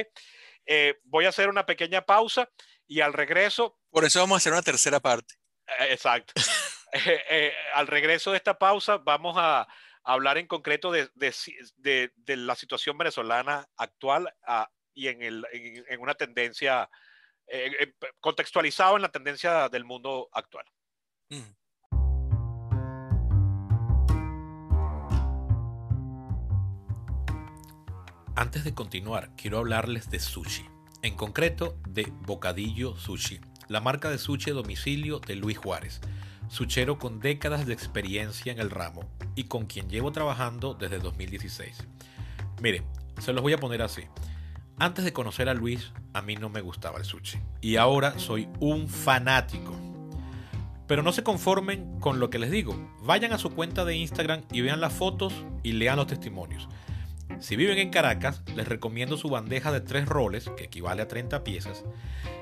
[0.66, 2.50] Eh, voy a hacer una pequeña pausa
[2.86, 3.78] y al regreso...
[3.90, 5.34] Por eso vamos a hacer una tercera parte.
[5.66, 6.34] Eh, exacto.
[6.90, 9.68] Eh, al regreso de esta pausa vamos a,
[10.04, 16.00] hablar en concreto de, de, de, la situación venezolana actual ah, y en, el, en,
[16.00, 16.88] una tendencia,
[18.20, 20.64] contextualizado en la tendencia del mundo actual.
[21.30, 21.58] Mm.
[28.34, 30.64] Antes de continuar, quiero hablarles de sushi,
[31.02, 36.00] en concreto de Bocadillo Sushi, la marca de sushi a domicilio de Luis Juárez,
[36.48, 39.02] suchero con décadas de experiencia en el ramo
[39.34, 41.84] y con quien llevo trabajando desde 2016.
[42.62, 42.84] Miren,
[43.18, 44.04] se los voy a poner así.
[44.78, 48.48] Antes de conocer a Luis, a mí no me gustaba el sushi y ahora soy
[48.60, 49.87] un fanático.
[50.88, 52.74] Pero no se conformen con lo que les digo.
[53.02, 56.68] Vayan a su cuenta de Instagram y vean las fotos y lean los testimonios.
[57.40, 61.44] Si viven en Caracas, les recomiendo su bandeja de tres roles, que equivale a 30
[61.44, 61.84] piezas.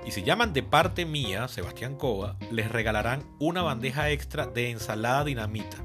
[0.07, 5.25] Y si llaman de parte mía, Sebastián Cova, les regalarán una bandeja extra de ensalada
[5.25, 5.79] dinamita.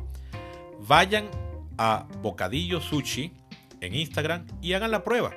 [0.80, 1.30] Vayan
[1.78, 3.34] a Bocadillo Sushi
[3.82, 5.32] en Instagram y hagan la prueba.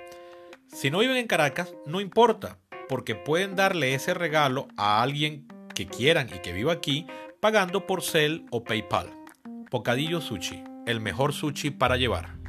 [0.68, 2.58] Si no viven en Caracas, no importa,
[2.88, 7.06] porque pueden darle ese regalo a alguien que quieran y que viva aquí
[7.40, 9.10] pagando por Cel o PayPal.
[9.70, 12.43] Bocadillo Sushi, el mejor sushi para llevar.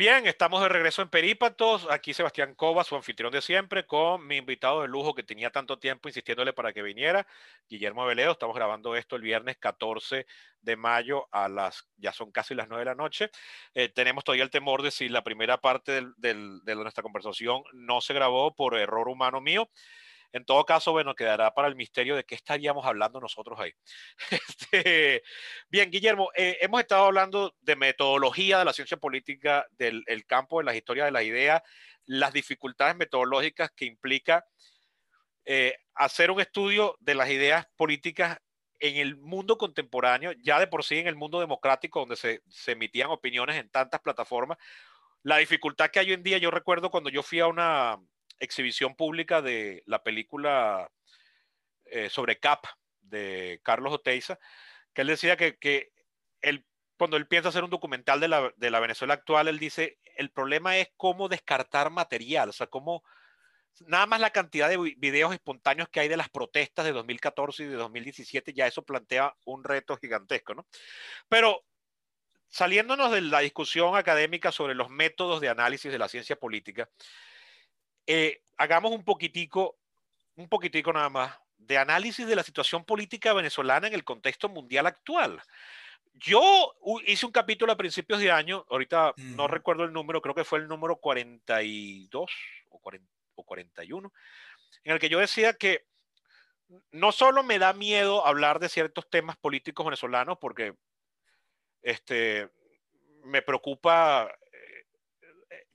[0.00, 1.86] Bien, estamos de regreso en Perípatos.
[1.90, 5.78] Aquí Sebastián Cova, su anfitrión de siempre, con mi invitado de lujo que tenía tanto
[5.78, 7.26] tiempo insistiéndole para que viniera,
[7.68, 8.32] Guillermo Veleo.
[8.32, 10.24] Estamos grabando esto el viernes 14
[10.62, 13.28] de mayo a las, ya son casi las 9 de la noche.
[13.74, 16.34] Eh, tenemos todavía el temor de si la primera parte de
[16.76, 19.68] nuestra conversación no se grabó por error humano mío.
[20.32, 23.72] En todo caso, bueno, quedará para el misterio de qué estaríamos hablando nosotros ahí.
[24.70, 25.22] Este,
[25.68, 30.64] bien, Guillermo, eh, hemos estado hablando de metodología de la ciencia política, del campo de
[30.64, 31.62] las historias de la idea,
[32.06, 34.44] las dificultades metodológicas que implica
[35.44, 38.38] eh, hacer un estudio de las ideas políticas
[38.78, 42.72] en el mundo contemporáneo, ya de por sí en el mundo democrático, donde se, se
[42.72, 44.58] emitían opiniones en tantas plataformas,
[45.22, 47.98] la dificultad que hay hoy en día, yo recuerdo cuando yo fui a una,
[48.40, 50.90] exhibición pública de la película
[51.84, 52.64] eh, sobre CAP
[53.00, 54.38] de Carlos Oteiza,
[54.92, 55.92] que él decía que, que
[56.40, 56.64] él,
[56.96, 60.30] cuando él piensa hacer un documental de la, de la, Venezuela actual, él dice, el
[60.30, 63.04] problema es cómo descartar material, o sea, cómo
[63.86, 67.66] nada más la cantidad de videos espontáneos que hay de las protestas de 2014 y
[67.66, 70.66] de 2017, ya eso plantea un reto gigantesco, ¿no?
[71.28, 71.64] Pero
[72.48, 76.88] saliéndonos de la discusión académica sobre los métodos de análisis de la ciencia política,
[78.06, 79.78] eh, hagamos un poquitico,
[80.36, 84.86] un poquitico nada más, de análisis de la situación política venezolana en el contexto mundial
[84.86, 85.40] actual.
[86.14, 86.74] Yo
[87.06, 90.58] hice un capítulo a principios de año, ahorita no recuerdo el número, creo que fue
[90.58, 92.30] el número 42
[92.68, 94.12] o, 41,
[94.84, 95.86] en el que yo decía que
[96.90, 100.74] no solo me da miedo hablar de ciertos temas políticos venezolanos, porque
[101.82, 102.50] este,
[103.24, 104.30] me preocupa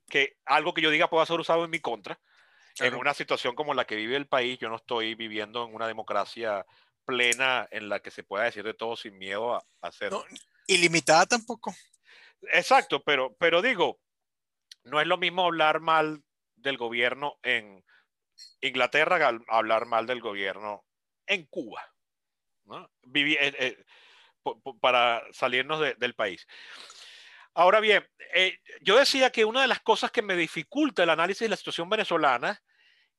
[0.10, 2.20] que algo que yo diga pueda ser usado en mi contra.
[2.80, 5.88] En una situación como la que vive el país, yo no estoy viviendo en una
[5.88, 6.66] democracia
[7.06, 10.26] plena en la que se pueda decir de todo sin miedo a, hacerlo.
[10.68, 11.74] ilimitada tampoco.
[12.52, 14.02] Exacto, pero, pero digo,
[14.84, 16.22] no es lo mismo hablar mal
[16.56, 17.84] del gobierno en
[18.60, 20.84] Inglaterra que hablar mal del gobierno
[21.28, 21.82] en Cuba.
[22.66, 22.90] ¿no?
[23.14, 23.86] Eh, eh,
[24.82, 26.46] para salirnos del país.
[27.56, 31.40] Ahora bien, eh, yo decía que una de las cosas que me dificulta el análisis
[31.40, 32.62] de la situación venezolana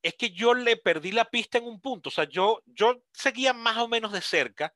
[0.02, 2.10] es que yo le perdí la pista en un punto.
[2.10, 4.74] O sea, yo, yo seguía más o menos de cerca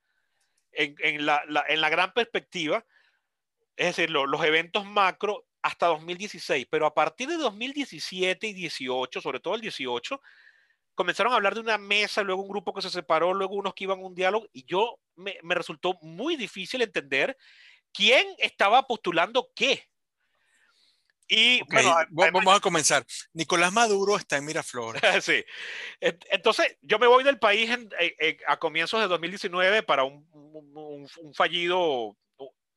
[0.73, 2.87] en, la, en la, gran perspectiva,
[3.77, 9.41] es decir, los eventos macro hasta 2016, pero a partir de 2017 y 18, sobre
[9.41, 10.23] todo el 18,
[10.95, 13.85] comenzaron a hablar de una mesa, luego un grupo que se separó, luego unos que
[13.85, 17.37] iban a un diálogo, y yo me, me resultó muy difícil entender
[17.93, 19.89] quién estaba postulando qué.
[21.29, 23.07] Y bueno, vamos a comenzar.
[23.33, 25.01] Nicolás Maduro está en Miraflores.
[25.25, 25.45] sí.
[26.01, 27.71] Entonces, yo me voy del país
[28.49, 32.17] a comienzos de 2019 para un, fallido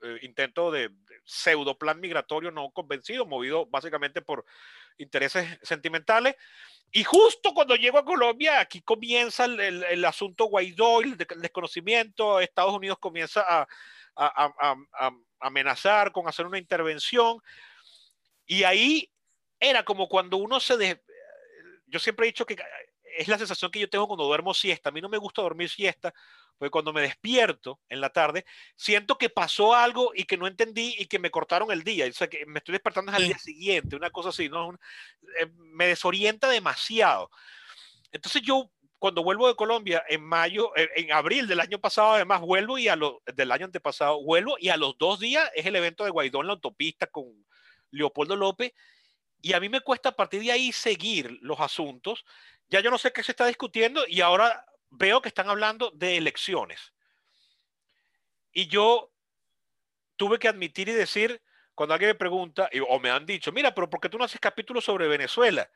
[0.04, 0.92] eh, intento de,
[1.26, 4.46] pseudo plan migratorio no convencido, movido básicamente por
[4.98, 6.36] intereses sentimentales.
[6.92, 12.76] Y justo cuando llego a Colombia, aquí comienza el, el, asunto Guaidó, el, desconocimiento, Estados
[12.76, 13.68] Unidos comienza a,
[14.16, 17.40] a, a, a, amenazar con hacer una intervención.
[18.46, 19.10] Y ahí
[19.60, 20.78] era como cuando uno se...
[20.78, 21.04] De...
[21.88, 22.58] Yo siempre he dicho que
[23.18, 24.90] es la sensación que yo tengo cuando duermo siesta.
[24.90, 26.14] A mí no me gusta dormir siesta,
[26.58, 28.46] porque cuando me despierto en la tarde,
[28.76, 32.08] siento que pasó algo y que no entendí y que me cortaron el día.
[32.08, 34.74] O sea, que me estoy despertando al día siguiente, una cosa así, ¿no?
[35.40, 37.30] Eh, me desorienta demasiado.
[38.12, 38.72] Entonces yo,
[39.04, 42.88] cuando vuelvo de Colombia en mayo, eh, en abril del año pasado, además, vuelvo y
[42.88, 46.10] a lo, del año antepasado, vuelvo y a los dos días es el evento de
[46.10, 47.26] Guaidó en la autopista con
[47.92, 48.72] Leopoldo López.
[49.42, 52.24] Y a mí me cuesta a partir de ahí seguir los asuntos.
[52.70, 56.16] Ya yo no sé qué se está discutiendo y ahora veo que están hablando de
[56.16, 56.94] elecciones.
[58.54, 59.12] Y yo
[60.16, 61.42] tuve que admitir y decir,
[61.76, 64.40] cuando alguien me pregunta, o me han dicho, mira, pero ¿por qué tú no haces
[64.40, 65.70] capítulos sobre Venezuela?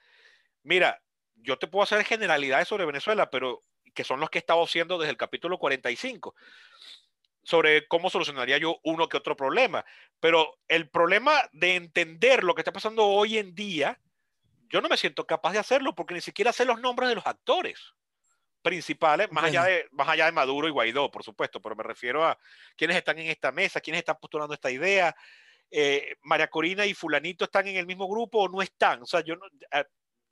[0.63, 1.03] Mira,
[1.37, 4.97] yo te puedo hacer generalidades sobre Venezuela, pero que son los que he estado haciendo
[4.97, 6.35] desde el capítulo 45,
[7.43, 9.85] sobre cómo solucionaría yo uno que otro problema.
[10.19, 13.99] Pero el problema de entender lo que está pasando hoy en día,
[14.69, 17.25] yo no me siento capaz de hacerlo porque ni siquiera sé los nombres de los
[17.25, 17.93] actores
[18.61, 22.25] principales, más, allá de, más allá de Maduro y Guaidó, por supuesto, pero me refiero
[22.25, 22.37] a
[22.75, 25.15] quienes están en esta mesa, quienes están postulando esta idea.
[25.71, 29.01] Eh, María Corina y Fulanito están en el mismo grupo o no están.
[29.03, 29.35] O sea, yo,
[29.71, 29.85] eh,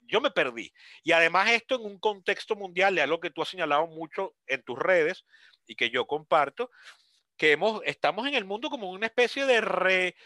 [0.06, 0.72] yo me perdí.
[1.02, 4.62] Y además esto en un contexto mundial, de algo que tú has señalado mucho en
[4.62, 5.24] tus redes
[5.66, 6.70] y que yo comparto,
[7.36, 10.16] que hemos, estamos en el mundo como una especie de re,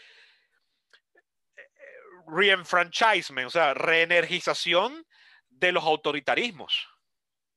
[2.27, 5.05] reenfranchisement, o sea, reenergización
[5.49, 6.87] de los autoritarismos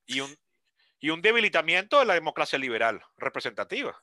[0.07, 0.37] y un,
[0.99, 4.03] y un debilitamiento de la democracia liberal representativa.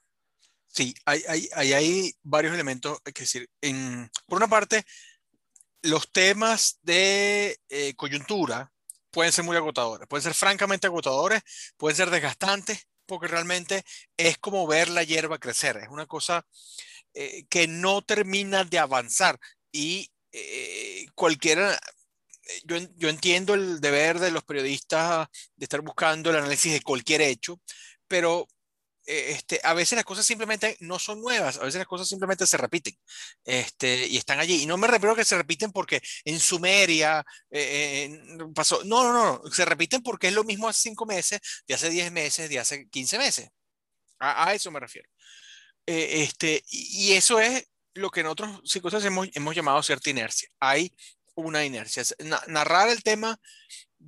[0.67, 4.85] Sí, hay, hay, hay, varios elementos, hay que decir, en, por una parte,
[5.81, 8.71] los temas de eh, coyuntura
[9.11, 11.41] pueden ser muy agotadores, pueden ser francamente agotadores,
[11.77, 13.83] pueden ser desgastantes, porque realmente
[14.17, 16.45] es como ver la hierba crecer, es una cosa
[17.13, 19.37] eh, que no termina de avanzar.
[19.71, 21.77] Y eh, cualquiera
[22.65, 27.21] yo, yo, entiendo el deber de los periodistas de estar buscando el análisis de cualquier
[27.21, 27.59] hecho,
[28.07, 28.60] pero eh,
[29.05, 32.57] este, a veces las cosas simplemente no son nuevas, a veces las cosas simplemente se
[32.57, 32.97] repiten
[33.43, 34.63] este, y están allí.
[34.63, 38.21] Y no me refiero a que se repiten porque en Sumeria eh,
[38.53, 41.89] pasó, no, no, no, se repiten porque es lo mismo hace cinco meses, de hace
[41.89, 43.49] diez meses, de hace quince meses.
[44.19, 45.09] A, a, eso me refiero.
[45.85, 50.49] Eh, este, y, eso es lo que en otros cosas hemos, hemos llamado cierta inercia.
[50.59, 50.95] Hay
[51.35, 52.03] una inercia.
[52.47, 53.39] narrar el tema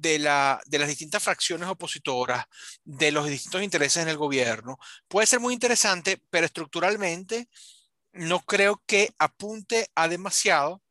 [0.03, 2.45] de, la, de las distintas fracciones opositoras,
[2.83, 7.47] de los distintos intereses en el gobierno, puede ser muy interesante, pero estructuralmente
[8.11, 10.81] no creo que apunte a demasiado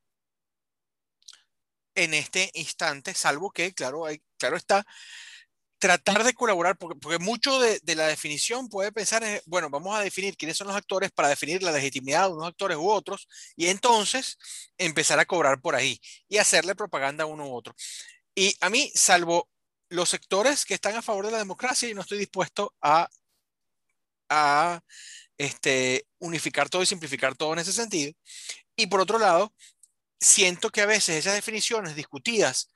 [1.95, 4.05] en este instante, salvo que, claro,
[4.39, 4.85] claro está,
[5.79, 9.95] tratar de colaborar, porque, porque mucho de, de, la definición puede pensar en, bueno, vamos
[9.95, 13.29] a definir quiénes son los actores para definir la legitimidad de unos actores u otros,
[13.57, 14.39] y entonces
[14.79, 17.75] empezar a cobrar por ahí y hacerle propaganda a uno u otro.
[18.35, 19.49] Y a mí, salvo
[19.89, 23.09] los sectores que están a favor de la democracia, yo no estoy dispuesto a,
[24.31, 24.81] a
[25.37, 28.13] este, unificar todo y simplificar todo en ese sentido.
[28.75, 29.53] Y por otro lado,
[30.19, 32.71] siento que a veces esas definiciones discutidas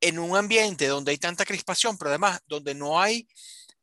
[0.00, 3.26] en un ambiente donde hay tanta crispación, pero además donde no hay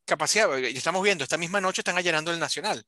[0.05, 2.86] capacidad, ya estamos viendo, esta misma noche están allanando el Nacional.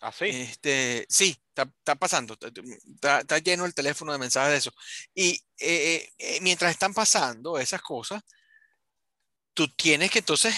[0.00, 0.26] ¿Ah, sí?
[0.26, 4.72] Este, sí, está, pasando, está, lleno el teléfono de mensajes de eso.
[5.14, 8.22] Y eh, eh, mientras están pasando esas cosas,
[9.54, 10.54] tú tienes que entonces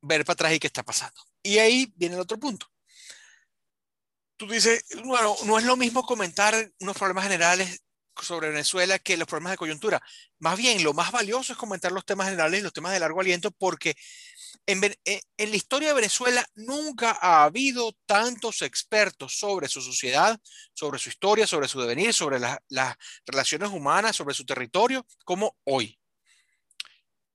[0.00, 1.20] ver para atrás y qué está pasando.
[1.42, 2.66] Y ahí viene el otro punto.
[4.36, 7.82] Tú dices, bueno, no es lo mismo comentar unos problemas generales
[8.22, 10.02] sobre Venezuela que los problemas de coyuntura.
[10.38, 13.20] Más bien, lo más valioso es comentar los temas generales y los temas de largo
[13.20, 13.96] aliento porque
[14.66, 20.38] en, eh, la historia de Venezuela nunca ha habido tantos expertos sobre su sociedad,
[20.74, 25.98] sobre su historia, sobre su devenir, sobre las relaciones humanas, sobre su territorio, como hoy.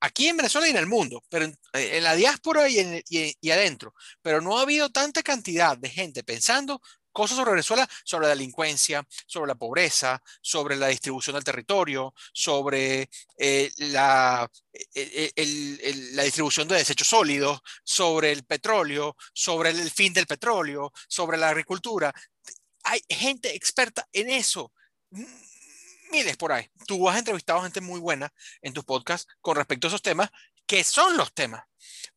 [0.04, 4.42] Aquí en Venezuela y en el mundo, pero en, en la diáspora y adentro, pero
[4.42, 9.50] no ha habido tanta cantidad de gente pensando cosas sobre Venezuela, sobre la delincuencia, sobre
[9.50, 16.76] la pobreza, sobre la distribución del territorio, sobre eh, la, eh, eh, la distribución de
[16.76, 22.14] desechos sólidos, sobre el petróleo, sobre el fin del petróleo, sobre la agricultura.
[22.84, 24.72] Hay gente experta en eso.
[26.12, 26.70] Miles por ahí.
[26.88, 30.30] Tú has entrevistado gente muy buena en tus podcasts con respecto a esos temas,
[30.66, 31.64] que son los temas.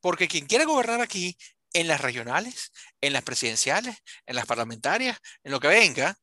[0.01, 1.37] Porque quien quiere gobernar aquí
[1.75, 6.17] en las regionales, en las presidenciales, en las parlamentarias, en lo que venga,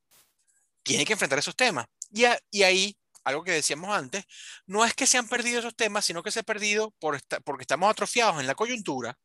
[0.82, 1.86] tiene que enfrentar esos temas.
[2.10, 4.26] Y, y ahí algo que decíamos antes,
[4.66, 7.64] no es que se han perdido esos temas, sino que se han perdido por porque
[7.64, 9.18] estamos atrofiados en la coyuntura,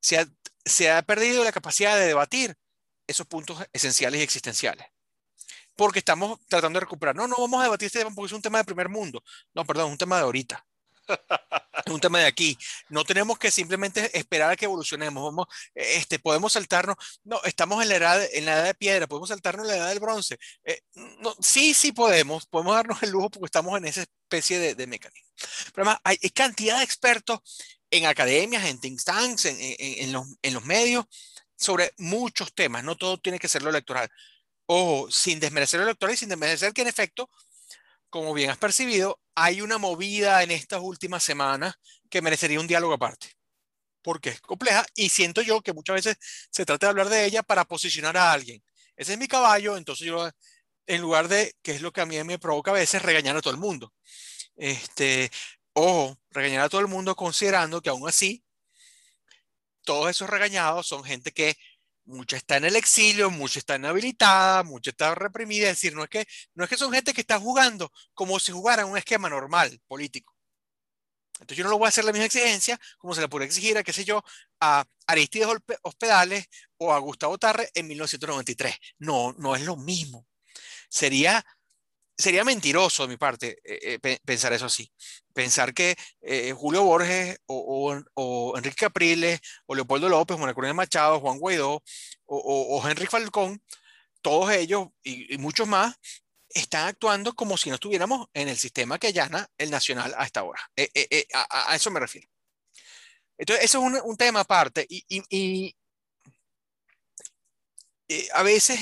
[0.00, 0.26] se ha,
[0.64, 2.56] se ha perdido la capacidad de debatir
[3.06, 4.86] esos puntos esenciales y existenciales.
[5.76, 7.16] Porque estamos tratando de recuperar.
[7.16, 9.22] No, no vamos a debatir este tema porque es un tema de primer mundo.
[9.54, 10.66] No, perdón, es un tema de ahorita.
[11.84, 12.58] Es un tema de aquí.
[12.88, 15.22] No tenemos que simplemente esperar a que evolucionemos.
[15.22, 16.96] Vamos, este, podemos saltarnos.
[17.24, 19.06] No, estamos en la edad, en la edad de piedra.
[19.06, 20.38] Podemos saltarnos en la edad del bronce.
[20.64, 20.80] Eh,
[21.20, 22.46] no, sí, sí podemos.
[22.46, 25.28] Podemos darnos el lujo porque estamos en esa especie de, de mecanismo.
[25.74, 27.40] Pero además, hay, cantidad de expertos
[27.90, 31.06] en academias, en think tanks, en, en, en, los, en los medios,
[31.56, 32.84] sobre muchos temas.
[32.84, 34.08] No todo tiene que ser lo electoral.
[34.66, 37.28] Ojo, sin desmerecer lo electoral y sin desmerecer que en efecto
[38.10, 41.74] como bien has percibido, hay una movida en estas últimas semanas
[42.10, 43.28] que merecería un diálogo aparte,
[44.02, 46.16] porque es compleja y siento yo que muchas veces
[46.50, 48.62] se trata de hablar de ella para posicionar a alguien.
[48.96, 50.28] Ese es mi caballo, entonces yo,
[50.86, 53.40] en lugar de, que es lo que a mí me provoca a veces, regañar a
[53.40, 53.94] todo el mundo.
[54.56, 55.30] Este,
[55.72, 58.44] ojo, regañar a todo el mundo considerando que aún así,
[59.84, 61.56] todos esos regañados son gente que
[62.04, 65.70] mucha está en el exilio, mucha está inhabilitada, mucha está reprimida.
[65.70, 68.52] Es decir, no es, que, no es que son gente que está jugando como si
[68.52, 70.34] jugaran un esquema normal político.
[71.34, 73.78] Entonces yo no lo voy a hacer la misma exigencia como se le puede exigir
[73.78, 74.22] a, qué sé yo,
[74.60, 75.48] a Aristides
[75.82, 78.76] Hospedales o a Gustavo Tarre en 1993.
[78.98, 80.26] No, no es lo mismo.
[80.90, 81.44] Sería
[82.20, 84.90] sería mentiroso de mi parte eh, eh, pensar eso así.
[85.32, 91.38] Pensar que eh, Julio Borges o, Enrique Capriles o Leopoldo López, Juan Corina Machado, Juan
[91.38, 91.82] Guaidó
[92.26, 93.62] o, Henry Falcón,
[94.22, 95.96] todos ellos y, muchos más,
[96.48, 100.42] están actuando como si no estuviéramos en el sistema que allana el nacional a esta
[100.42, 100.60] hora.
[101.50, 102.28] A, eso me refiero.
[103.38, 105.74] Entonces, eso es un, tema aparte y, y
[108.34, 108.78] a veces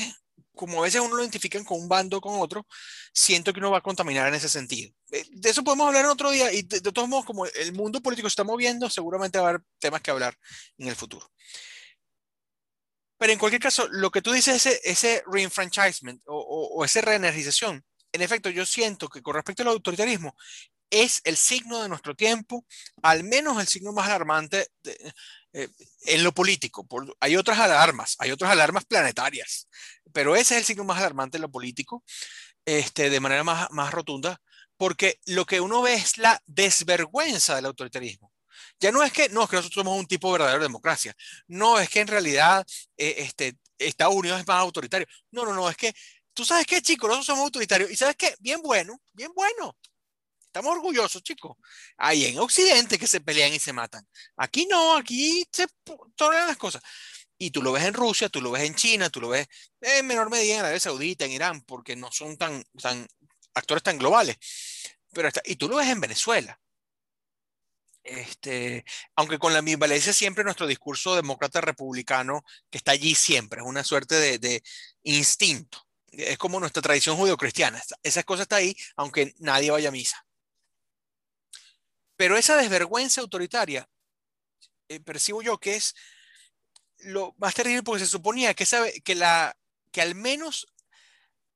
[0.59, 2.67] como a veces uno lo identifican con un bando o con otro,
[3.15, 4.93] siento que uno va a contaminar en ese sentido.
[5.13, 8.03] Eh, de eso podemos hablar en otro día y de, todos modos, como el mundo
[8.03, 10.37] político se está moviendo, seguramente va a haber temas que hablar
[10.77, 11.31] en el futuro.
[13.17, 17.85] Pero en cualquier caso, lo que tú dices, ese, ese reenfranchisement o, o esa reenergización,
[18.13, 20.35] en efecto, yo siento que con respecto al autoritarismo,
[20.91, 22.67] es el signo de nuestro tiempo,
[23.03, 25.13] al menos el signo más alarmante de,
[25.53, 25.69] eh,
[26.07, 26.87] en lo político.
[27.21, 29.69] hay otras alarmas, hay otras alarmas planetarias,
[30.13, 32.05] pero ese es el signo más alarmante en lo político,
[32.65, 34.41] este, de manera más, más rotunda,
[34.77, 38.33] porque lo que uno ve es la desvergüenza del autoritarismo.
[38.81, 41.15] Ya no es que, no, es que nosotros somos un tipo verdadero de democracia.
[41.47, 42.67] No, es que en realidad
[42.97, 45.07] eh, este, Estados Unidos es más autoritario.
[45.31, 45.93] No, no, no, es que,
[46.33, 47.91] tú sabes qué, chicos, nosotros somos autoritarios.
[47.91, 49.77] Y sabes qué, bien bueno, bien bueno.
[50.47, 51.57] Estamos orgullosos, chicos.
[51.97, 54.07] Ahí en Occidente que se pelean y se matan.
[54.37, 55.67] Aquí no, aquí se
[56.17, 56.83] toleran las cosas.
[57.39, 59.47] Y tú lo ves en Rusia, tú lo ves en China, tú lo ves
[59.81, 63.07] en menor medida en Arabia Saudita, en Irán, porque no son tan, tan
[63.55, 64.37] actores tan globales.
[65.13, 66.61] Pero y tú lo ves en Venezuela.
[68.03, 68.85] Este,
[69.17, 73.85] aunque con la ambivalencia siempre nuestro discurso demócrata republicano que está allí siempre, es una
[73.85, 74.63] suerte de, de
[75.03, 75.87] instinto.
[76.11, 77.81] Es como nuestra tradición judeocristiana.
[78.03, 80.27] Esa cosa está ahí, aunque nadie vaya a misa.
[82.17, 83.89] Pero esa desvergüenza autoritaria,
[84.89, 85.95] eh, percibo yo que es
[86.99, 89.57] lo más terrible porque se suponía que, sabe, que, la,
[89.93, 90.67] que al menos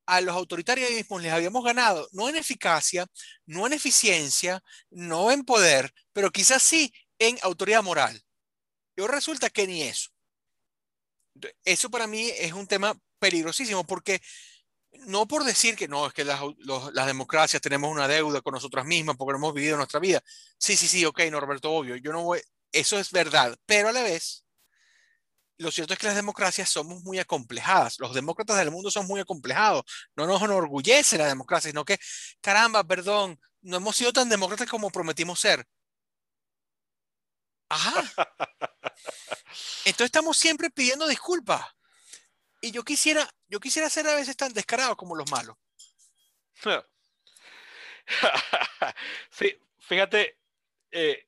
[0.07, 3.07] a los autoritarianismos les habíamos ganado, no en eficacia,
[3.47, 8.21] no en eficiencia, no en poder, pero quizás sí en autoridad moral.
[8.97, 10.11] Y resulta que ni eso.
[11.65, 14.21] Eso para mí es un tema peligrosísimo porque
[15.07, 16.41] no por decir que no, es que las,
[17.07, 20.23] democracias tenemos una deuda con nosotras mismas porque hemos vivido nuestra vida.
[20.59, 22.41] Sí, sí, sí, ok, Norberto, obvio, yo no voy,
[22.73, 24.45] eso es verdad, pero a la vez,
[25.59, 29.21] lo cierto es que las democracias somos muy acomplejadas, los demócratas del mundo son muy
[29.21, 29.85] acomplejados,
[30.17, 31.99] no nos enorgullece la democracia, sino que,
[32.41, 35.67] caramba, perdón, no hemos sido tan demócratas como prometimos ser.
[37.69, 38.03] Ajá.
[39.85, 41.65] Entonces estamos siempre pidiendo disculpas.
[42.61, 45.57] Y yo quisiera, yo quisiera ser a veces tan descarado como los malos.
[49.31, 50.39] sí, fíjate,
[50.91, 51.27] eh,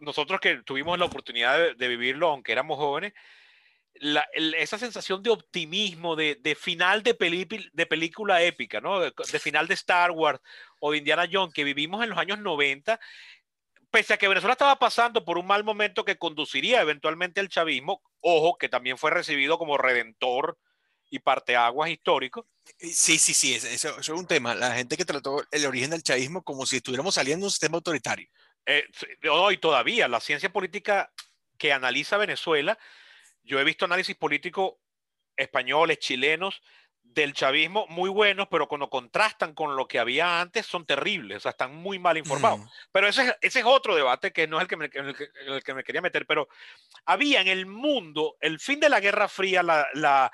[0.00, 3.12] nosotros que tuvimos la oportunidad de, vivirlo, aunque éramos jóvenes,
[4.56, 7.16] esa sensación de optimismo, de, final de,
[7.72, 9.00] de, película épica, ¿no?
[9.00, 10.40] De, final de Star Wars
[10.80, 13.00] o de Indiana Jones que vivimos en los años 90,
[13.90, 18.02] pese a que Venezuela estaba pasando por un mal momento que conduciría eventualmente al chavismo,
[18.20, 20.58] ojo, que también fue recibido como redentor
[21.08, 22.46] y parteaguas histórico.
[22.78, 24.54] Sí, sí, sí, eso, es un tema.
[24.54, 27.76] La gente que trató el origen del chavismo como si estuviéramos saliendo de un sistema
[27.76, 28.28] autoritario.
[28.66, 28.84] Eh,
[29.52, 31.12] y todavía la ciencia política
[31.56, 32.78] que analiza Venezuela,
[33.46, 34.80] yo he visto análisis político
[35.36, 36.60] españoles, chilenos,
[37.02, 41.40] del chavismo muy buenos, pero cuando contrastan con lo que había antes son terribles, o
[41.40, 42.60] sea, están muy mal informados.
[42.60, 42.68] Mm.
[42.92, 45.16] Pero ese, es- ese es otro debate que no es el que, me, en el
[45.16, 46.48] que, en el que me quería meter, pero
[47.04, 50.32] había en el mundo el fin de la Guerra Fría, la, la,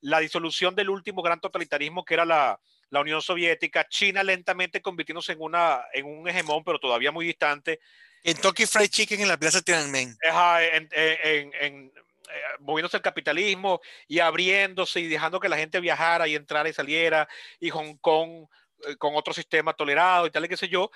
[0.00, 2.58] la disolución del último gran totalitarismo que era la,
[2.90, 7.80] la Unión Soviética, China lentamente convirtiéndose en, una, en un hegemón, pero todavía muy distante,
[8.22, 10.16] Kentucky Fried Chicken en la plaza Tiananmen.
[10.30, 11.92] Ajá, en, en- en- en,
[12.34, 16.72] eh, moviéndose el capitalismo y abriéndose y dejando que la gente viajara y entrara y
[16.72, 17.28] saliera,
[17.60, 18.46] y Hong Kong
[18.86, 20.90] eh, con otro sistema tolerado y tal y qué sé yo,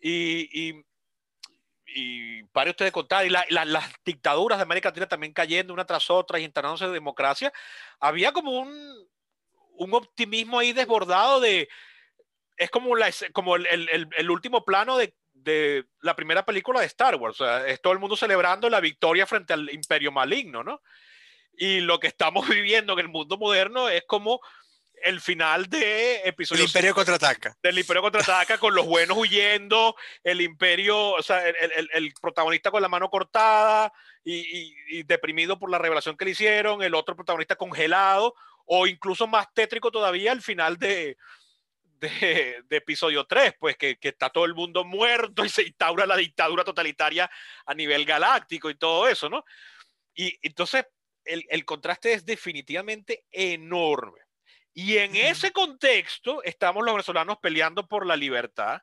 [0.00, 0.84] y, y,
[1.86, 5.72] y pare usted de contar, y la- la- las dictaduras de América Latina también cayendo
[5.72, 7.52] una tras otra y instalándose en democracia,
[8.00, 9.08] había como un,
[9.72, 11.68] un optimismo ahí desbordado de,
[12.56, 16.86] es como, la, como el- el- el último plano de, de la primera película de
[16.86, 17.40] Star Wars.
[17.40, 20.82] O sea, es todo el mundo celebrando la victoria frente al imperio maligno, ¿no?
[21.56, 24.40] Y lo que estamos viviendo en el mundo moderno es como
[25.04, 27.56] el final de El episodio Imperio contraataca.
[27.62, 32.72] del Imperio contraataca con los buenos huyendo, el Imperio, o sea, el, el- el protagonista
[32.72, 33.92] con la mano cortada
[34.24, 38.34] y, y- y deprimido por la revelación que le hicieron, el otro protagonista congelado,
[38.66, 41.16] o incluso más tétrico todavía el final de,
[41.98, 46.06] de, de episodio 3, pues que, que está todo el mundo muerto y se instaura
[46.06, 47.30] la dictadura totalitaria
[47.66, 49.44] a nivel galáctico y todo eso, ¿no?
[50.14, 50.86] Y entonces
[51.24, 54.20] el, el contraste es definitivamente enorme.
[54.74, 58.80] Y en ese contexto estamos los venezolanos peleando por la libertad.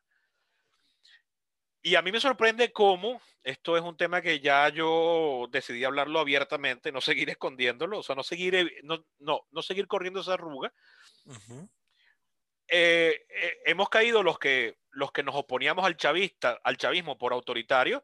[1.81, 6.19] Y a mí me sorprende cómo, esto es un tema que ya yo decidí hablarlo
[6.19, 10.73] abiertamente, no seguir escondiéndolo, o sea, no seguir, no, no, no seguir corriendo esa arruga.
[11.25, 11.69] Ujú.
[12.67, 17.33] Eh, eh, hemos caído los que, los que nos oponíamos al chavista, al chavismo por
[17.33, 18.03] autoritario,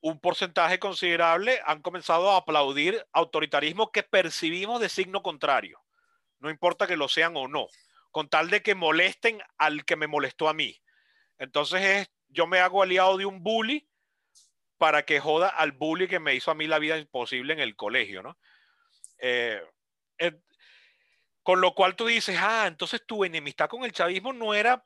[0.00, 5.82] un porcentaje considerable han comenzado a aplaudir autoritarismo que percibimos de signo contrario.
[6.38, 7.68] No importa que lo sean o no,
[8.10, 10.80] con tal de que molesten al que me molestó a mí.
[11.38, 13.88] Entonces es, yo me hago aliado de un bully
[14.78, 17.76] para que joda al bully que me hizo a mí la vida imposible en el
[17.76, 18.38] colegio, ¿no?
[19.18, 19.62] Eh,
[21.46, 24.84] con lo cual tú dices, ah, entonces tu enemistad con el chavismo no era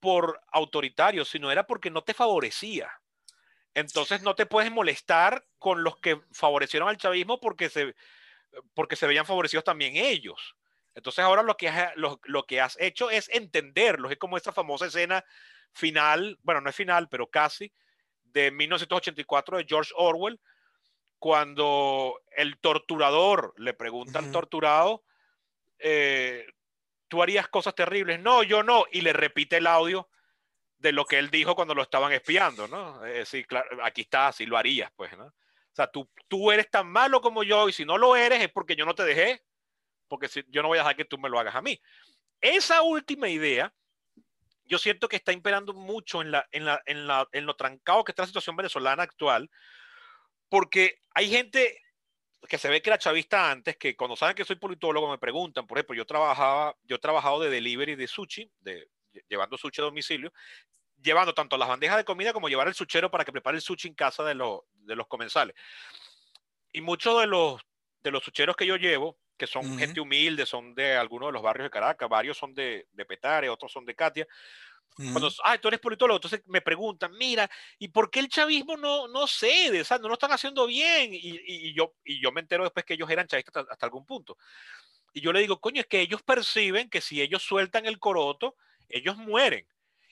[0.00, 2.92] por autoritario, sino era porque no te favorecía.
[3.72, 7.94] Entonces no te puedes molestar con los que favorecieron al chavismo porque se,
[8.74, 10.56] porque se veían favorecidos también ellos.
[10.94, 14.12] Entonces ahora lo que, has, lo, lo que has hecho es entenderlos.
[14.12, 15.24] Es como esta famosa escena
[15.72, 17.72] final, bueno, no es final, pero casi,
[18.24, 20.38] de 1984 de George Orwell,
[21.18, 25.02] cuando el torturador le pregunta al torturado,
[25.82, 26.46] eh,
[27.08, 28.20] tú harías cosas terribles.
[28.20, 28.86] No, yo no.
[28.90, 30.08] Y le repite el audio
[30.78, 33.04] de lo que él dijo cuando lo estaban espiando, ¿no?
[33.06, 35.26] Eh, sí, claro, aquí está, así lo harías, pues, ¿no?
[35.26, 38.50] O sea, tú, tú eres tan malo como yo y si no lo eres es
[38.50, 39.44] porque yo no te dejé,
[40.08, 41.80] porque si, yo no voy a dejar que tú me lo hagas a mí.
[42.40, 43.72] Esa última idea,
[44.64, 48.12] yo siento que está imperando mucho en, la, en, la, en, en lo trancado que
[48.12, 49.48] está la situación venezolana actual,
[50.48, 51.81] porque hay gente
[52.48, 55.66] que se ve que era chavista antes, que cuando saben que soy politólogo me preguntan,
[55.66, 58.88] por ejemplo, yo trabajaba, yo he trabajado de delivery de sushi, de,
[59.28, 60.32] llevando sushi a domicilio,
[61.00, 63.88] llevando tanto las bandejas de comida como llevar el suchero para que prepare el sushi
[63.88, 65.54] en casa de, los de los comensales.
[66.72, 67.60] Y muchos de los,
[68.02, 69.78] de los sucheros que yo llevo, que son Uh -huh.
[69.78, 73.48] gente humilde, son de algunos de los barrios de Caracas, varios son de, de Petare,
[73.48, 74.26] otros son de Katia.
[74.94, 79.08] Cuando, ah, tú eres politólogo, entonces me preguntan, mira, ¿y por qué el chavismo no,
[79.08, 79.80] no cede?
[79.80, 81.14] O sea, no lo están haciendo bien.
[81.14, 83.86] Y, y, y, yo, y yo me entero después que ellos eran chavistas hasta, hasta
[83.86, 84.36] algún punto.
[85.14, 88.56] Y yo le digo, coño, es que ellos perciben que si ellos sueltan el coroto,
[88.88, 89.66] ellos mueren.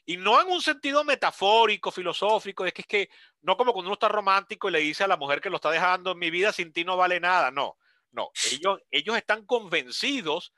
[0.07, 3.11] Y no en un sentido metafórico, filosófico, es que es que
[3.43, 5.71] no como cuando uno está romántico y le dice a la mujer que lo está
[5.71, 7.77] dejando, mi vida sin ti no vale nada, no,
[8.12, 10.53] no, ellos, ellos están convencidos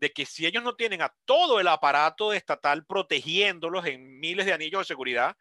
[0.00, 4.54] de que si ellos no tienen a todo el aparato estatal protegiéndolos en miles de
[4.54, 5.36] anillos de seguridad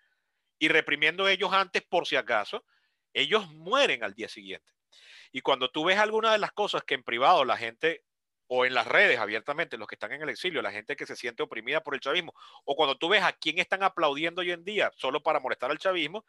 [0.59, 2.65] y reprimiendo ellos antes por si acaso,
[3.13, 4.69] ellos mueren al día siguiente.
[5.31, 8.03] Y cuando tú ves alguna de las cosas que en privado la gente
[8.47, 11.15] o en las redes abiertamente, los que están en el exilio, la gente que se
[11.15, 12.33] siente oprimida por el chavismo,
[12.65, 15.77] o cuando tú ves a quién están aplaudiendo hoy en día solo para molestar al
[15.77, 16.25] chavismo,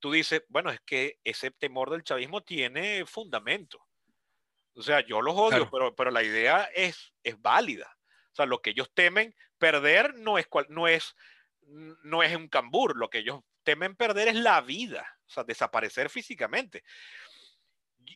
[0.00, 3.86] tú dices, bueno, es que ese temor del chavismo tiene fundamento.
[4.74, 5.70] O sea, yo los odio, claro.
[5.70, 7.96] pero, pero la idea es, es válida.
[8.32, 11.14] O sea, lo que ellos temen perder no es, no, es,
[11.66, 16.10] no es un cambur, lo que ellos temen perder es la vida, o sea, desaparecer
[16.10, 16.82] físicamente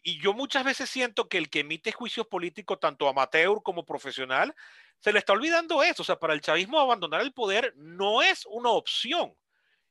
[0.02, 4.54] y yo muchas veces siento que el que emite juicios políticos, tanto amateur como profesional,
[5.00, 6.02] se le está olvidando eso.
[6.02, 9.34] O sea, para el chavismo abandonar el poder no es una opción.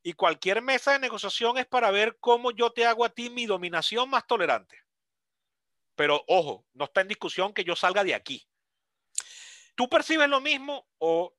[0.04, 3.46] Y cualquier mesa de negociación es para ver cómo yo te hago a ti mi
[3.46, 4.85] dominación más tolerante.
[5.96, 8.48] Pero ojo, no está en discusión que yo salga de aquí.
[9.76, 11.34] ¿Tú percibes lo mismo o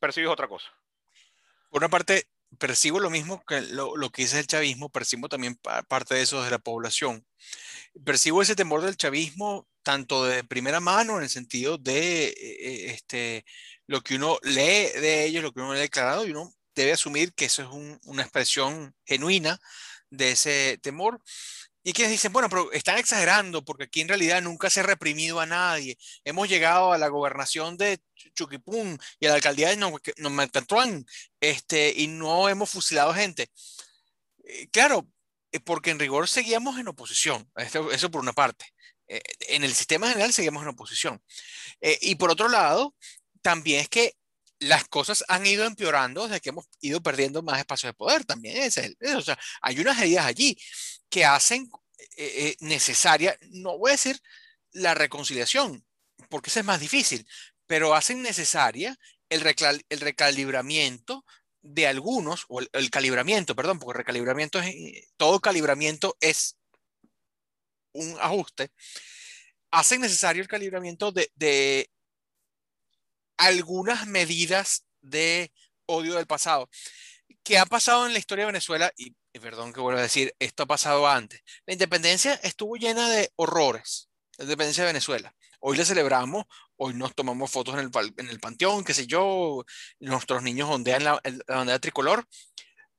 [0.00, 0.66] percibes otra cosa?
[1.70, 5.56] Por una parte, percibo lo mismo que lo, que dice el chavismo, percibo también
[5.88, 7.26] parte de eso de la población.
[8.04, 12.86] Percibo ese temor del chavismo tanto de primera mano en el sentido de eh, eh,
[12.90, 13.44] este,
[13.86, 17.34] lo que uno lee de ellos, lo que uno ha declarado, y uno debe asumir
[17.34, 17.68] que eso es
[18.04, 19.60] una expresión genuina
[20.10, 21.20] de ese temor.
[21.86, 25.38] Y quienes dicen, bueno, pero están exagerando porque aquí en realidad nunca se ha reprimido
[25.38, 25.98] a nadie.
[26.24, 28.00] Hemos llegado a la gobernación de
[28.34, 29.76] Chuquipún y a la alcaldía de
[30.16, 31.04] Nomencatruán
[31.40, 33.50] este, y no hemos fusilado gente.
[34.44, 35.06] Eh, claro,
[35.52, 38.64] eh, porque en rigor seguíamos en oposición, eso, por una parte.
[39.06, 41.22] Eh, en el sistema general seguimos en oposición.
[42.00, 42.94] y por otro lado,
[43.42, 44.16] también es que
[44.60, 48.24] las cosas han ido empeorando desde que hemos ido perdiendo más espacio de poder.
[48.24, 48.78] También es,
[49.16, 50.56] o sea, hay unas ideas allí
[51.08, 51.68] que hacen
[52.16, 54.20] eh, eh, necesaria, no voy a decir
[54.72, 55.84] la reconciliación,
[56.28, 57.26] porque eso es más difícil,
[57.66, 58.96] pero hacen necesaria
[59.28, 61.24] el, recalibramiento
[61.62, 66.56] de algunos, o el, calibramiento, perdón, porque recalibramiento es, todo calibramiento es
[67.92, 68.70] un ajuste,
[69.70, 71.90] hacen necesario el calibramiento de, de
[73.36, 75.52] algunas medidas de
[75.86, 76.68] odio del pasado.
[77.42, 78.92] que ha pasado en la historia de Venezuela?
[78.96, 81.42] Y perdón que vuelva a decir, esto ha pasado antes.
[81.66, 84.08] La independencia estuvo llena de horrores,
[84.38, 85.34] la independencia de Venezuela.
[85.60, 86.44] Hoy la celebramos,
[86.76, 89.64] hoy nos tomamos fotos en el, en el panteón, qué sé yo,
[90.00, 92.26] nuestros niños ondean la, la bandera tricolor.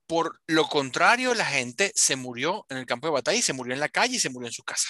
[0.07, 3.73] Por lo contrario, la gente se murió en el campo de batalla y se murió
[3.73, 4.89] en la calle y se murió en su casa.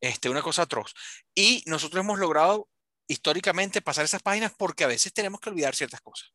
[0.00, 0.94] Este, una cosa atroz.
[1.34, 2.68] Y nosotros hemos logrado
[3.06, 6.30] históricamente pasar esas páginas porque a veces tenemos que olvidar ciertas cosas.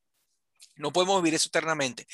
[0.75, 2.07] No podemos vivir eso eternamente.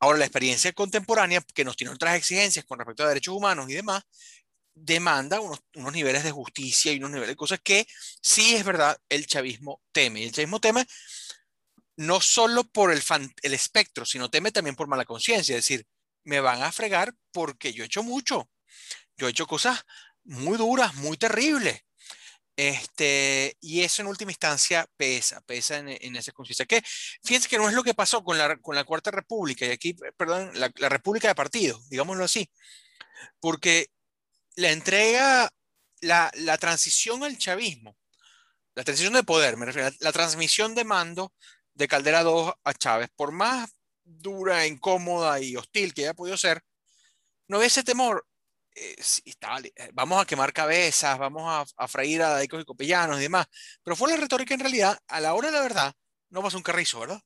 [0.00, 3.74] Ahora, la experiencia contemporánea, que nos tiene otras exigencias con respecto a derechos humanos y
[3.74, 4.02] demás,
[4.74, 5.60] demanda unos,
[5.92, 7.86] niveles de justicia y unos niveles de cosas que
[8.20, 10.20] sí es verdad, el chavismo teme.
[10.20, 10.86] Y el chavismo teme
[11.96, 13.02] no solo por el,
[13.42, 15.56] el espectro, sino teme también por mala conciencia.
[15.56, 15.86] Es decir,
[16.24, 18.50] me van a fregar porque yo he hecho mucho.
[19.16, 19.84] Yo he hecho cosas
[20.24, 21.82] muy duras, muy terribles.
[22.56, 26.66] Este, y eso en última instancia pesa, pesa en, esa conciencia.
[26.66, 26.82] Que
[27.22, 29.94] fíjense que no es lo que pasó con la, con la Cuarta República, y aquí,
[30.16, 32.50] perdón, la, República de Partidos, digámoslo así,
[33.40, 33.88] porque
[34.56, 35.50] la entrega,
[36.00, 37.96] la, la transición al chavismo,
[38.74, 41.32] la transición de poder, me refiero, la transmisión de mando
[41.74, 43.70] de Caldera II a Chávez, por más
[44.04, 46.62] dura, incómoda y hostil que haya podido ser,
[47.48, 48.26] no había ese temor
[48.74, 48.96] eh,
[49.76, 53.46] eh, vamos a quemar cabezas, vamos a, a freír a daicos y copellanos y demás.
[53.82, 55.94] Pero fue la retórica en realidad, a la hora de la verdad,
[56.30, 57.20] no pasó un carrizo, ¿verdad?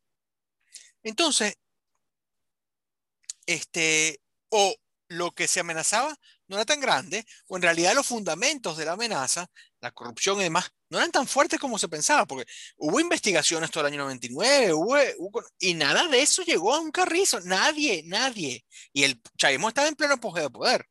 [1.02, 1.56] Entonces,
[3.46, 4.20] este,
[4.50, 4.74] o
[5.08, 6.16] lo que se amenazaba
[6.48, 9.46] no era tan grande, o en realidad los fundamentos de la amenaza,
[9.80, 13.86] la corrupción y demás, no eran tan fuertes como se pensaba, porque hubo investigaciones todo
[13.86, 14.74] el año 99,
[15.58, 18.64] y nada de eso llegó a un carrizo, nadie, nadie.
[18.92, 20.86] Y el chavismo estaba en pleno apogeo de poder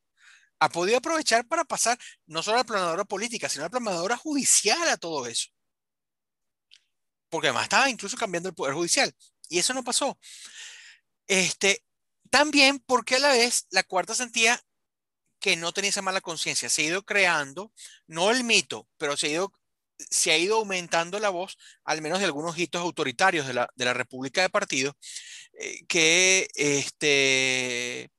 [0.58, 4.16] ha podido aprovechar para pasar no solo a la planadora política, sino a la planadora
[4.16, 5.48] judicial a todo eso.
[7.28, 9.14] Porque además estaba incluso cambiando el poder judicial.
[9.48, 10.18] Y eso no pasó.
[11.26, 11.84] Este,
[12.30, 14.60] también porque a la vez la cuarta sentía
[15.40, 16.68] que no tenía esa mala conciencia.
[16.68, 17.72] Se ha ido creando,
[18.06, 19.52] no el mito, pero se ha ido,
[19.98, 23.84] se ha ido aumentando la voz, al menos de algunos hitos autoritarios de la, de
[23.84, 24.94] la República de Partidos,
[25.52, 28.10] eh, que este,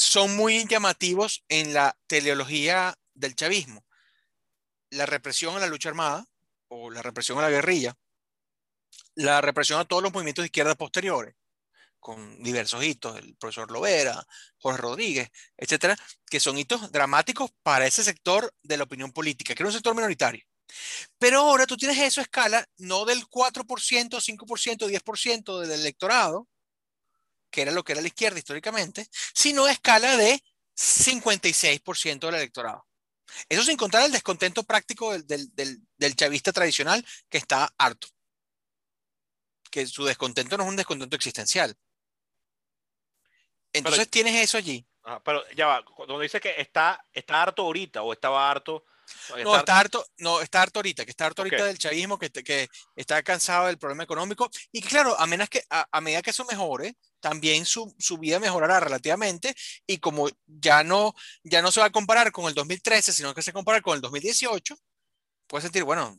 [0.00, 3.84] son muy llamativos en la teleología del chavismo.
[4.90, 6.26] La represión a la lucha armada
[6.68, 7.96] o la represión a la guerrilla,
[9.14, 11.34] la represión a todos los movimientos de izquierda posteriores,
[11.98, 14.26] con diversos hitos, el profesor Lovera,
[14.58, 15.96] Jorge Rodríguez, etcétera,
[16.28, 19.94] que son hitos dramáticos para ese sector de la opinión política, que era un sector
[19.94, 20.44] minoritario.
[21.18, 26.48] Pero ahora tú tienes eso a escala no del 4%, 5%, 10% del electorado,
[27.50, 30.42] que era lo que era la izquierda históricamente, sino a escala de
[30.76, 32.86] 56% del electorado.
[33.48, 38.08] Eso sin contar el descontento práctico del, chavista tradicional que está harto.
[39.70, 41.76] Que su descontento no es un descontento existencial.
[43.72, 44.84] Entonces tienes eso allí.
[45.24, 48.84] pero ya va, cuando dice que está, está harto ahorita o estaba harto.
[49.44, 52.68] no, está harto, no, está harto ahorita, que está harto ahorita del chavismo, que, que
[52.96, 56.96] está cansado del problema económico y claro, a, menos que, a medida que eso mejore,
[57.20, 59.54] también su, vida mejorará relativamente
[59.86, 63.42] y como ya no, ya no se va a comparar con el 2013, sino que
[63.42, 64.76] se compara con el 2018,
[65.46, 66.18] puede sentir, bueno,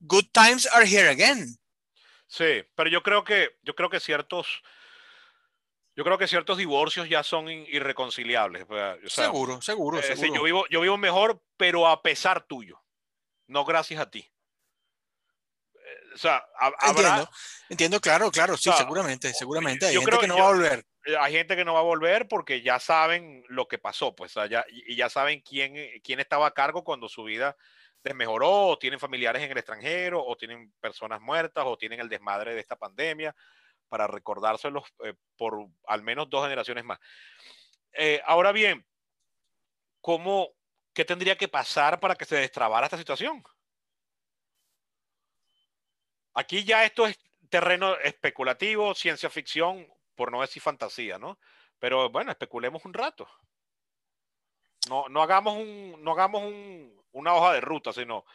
[0.00, 1.56] good times are here again.
[2.26, 4.62] Sí, pero yo creo que, yo creo que ciertos,
[5.94, 8.66] yo creo que ciertos divorcios ya son irreconciliables.
[9.06, 12.82] seguro, seguro, yo, vivo, yo vivo mejor, pero a pesar tuyo,
[13.46, 14.30] no gracias a ti.
[16.16, 17.30] O sea, habrá, entiendo,
[17.68, 19.86] entiendo, claro, claro, sí, seguramente, seguramente.
[19.86, 20.86] Hay yo gente creo, que no va a volver.
[21.04, 24.36] Eh, hay gente que no va a volver porque ya saben lo que pasó, pues,
[24.36, 27.56] allá, y ya saben quién, quién estaba a cargo cuando su vida
[28.02, 32.54] desmejoró, o tienen familiares en el extranjero, o tienen personas muertas, o tienen el desmadre
[32.54, 33.34] de esta pandemia,
[33.88, 36.98] para recordárselos eh, por al menos dos generaciones más.
[37.92, 38.86] Eh, ahora bien,
[40.00, 40.50] ¿cómo,
[40.92, 43.42] ¿qué tendría que pasar para que se destrabara esta situación?
[46.36, 47.18] Aquí ya esto es
[47.48, 51.38] terreno especulativo, ciencia ficción, por no decir fantasía, ¿no?
[51.78, 53.26] Pero bueno, especulemos un rato.
[54.90, 56.44] No, no hagamos, un, no hagamos
[57.12, 58.26] una hoja de ruta, sino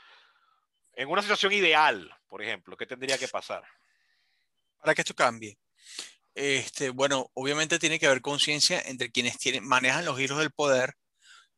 [0.94, 3.64] en una situación ideal, por ejemplo, ¿qué tendría que pasar?
[4.80, 5.60] Para que esto cambie.
[6.34, 10.96] Este, bueno, obviamente tiene que haber conciencia entre quienes tienen, manejan los giros del poder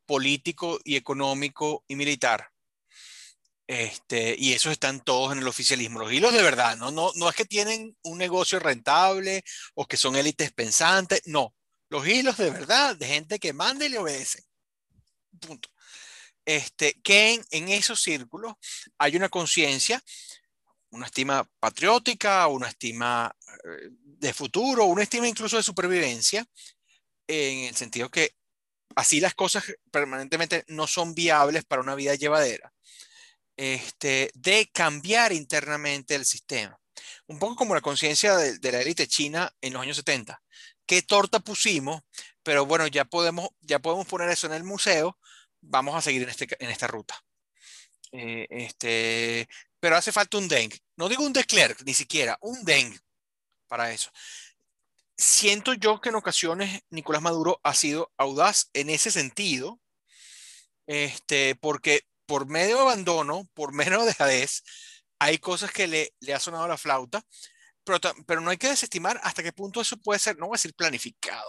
[0.05, 2.52] político y económico y militar.
[3.67, 5.99] Este, y esos están todos en el oficialismo.
[5.99, 6.91] Los hilos de verdad, ¿no?
[6.91, 9.43] No, no es que tienen un negocio rentable
[9.73, 11.55] o que son élites pensantes, no.
[11.89, 14.43] Los hilos de verdad de gente que manda y le obedece.
[15.39, 15.69] Punto.
[16.45, 18.55] Este, que en, esos círculos
[18.97, 20.03] hay una conciencia,
[20.89, 23.33] una estima patriótica, una estima
[23.63, 26.45] eh, de futuro, una estima incluso de supervivencia,
[27.27, 28.35] en el sentido que
[28.95, 32.73] así las cosas permanentemente no son viables para una vida llevadera
[33.57, 36.79] este, de cambiar internamente el sistema.
[37.27, 40.41] Un poco como la conciencia de, la élite china en los años 70.
[40.85, 42.01] ¿Qué torta pusimos?
[42.43, 45.17] Pero bueno, ya podemos, ya podemos poner eso en el museo.
[45.61, 47.15] Vamos a seguir en, este, en esta ruta.
[48.11, 49.47] Eh, este,
[49.79, 50.71] pero hace falta un Deng.
[50.97, 52.97] No digo un Declerc, ni siquiera, un Deng
[53.67, 54.11] para eso.
[55.17, 59.79] Siento yo que en ocasiones Nicolás Maduro ha sido audaz en ese sentido,
[60.85, 64.63] este, porque por medio de abandono, por menos dejadez,
[65.19, 67.23] hay cosas que le, le ha sonado la flauta,
[67.83, 70.57] pero, pero, no hay que desestimar hasta qué punto eso puede ser, no voy a
[70.57, 71.45] decir planificado,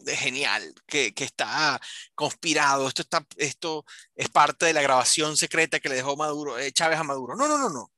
[0.00, 1.80] de, genial, que, que, está
[2.16, 3.84] conspirado, esto, está, esto
[4.16, 7.36] es parte de la grabación secreta que le dejó Maduro, eh, Chávez a Maduro.
[7.36, 7.92] No, no, no, no.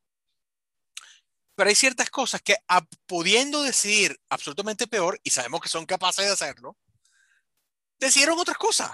[1.54, 2.56] Pero hay ciertas cosas que
[3.06, 6.76] pudiendo decidir absolutamente peor, y sabemos que son capaces de hacerlo,
[7.98, 8.90] decidieron otras cosas.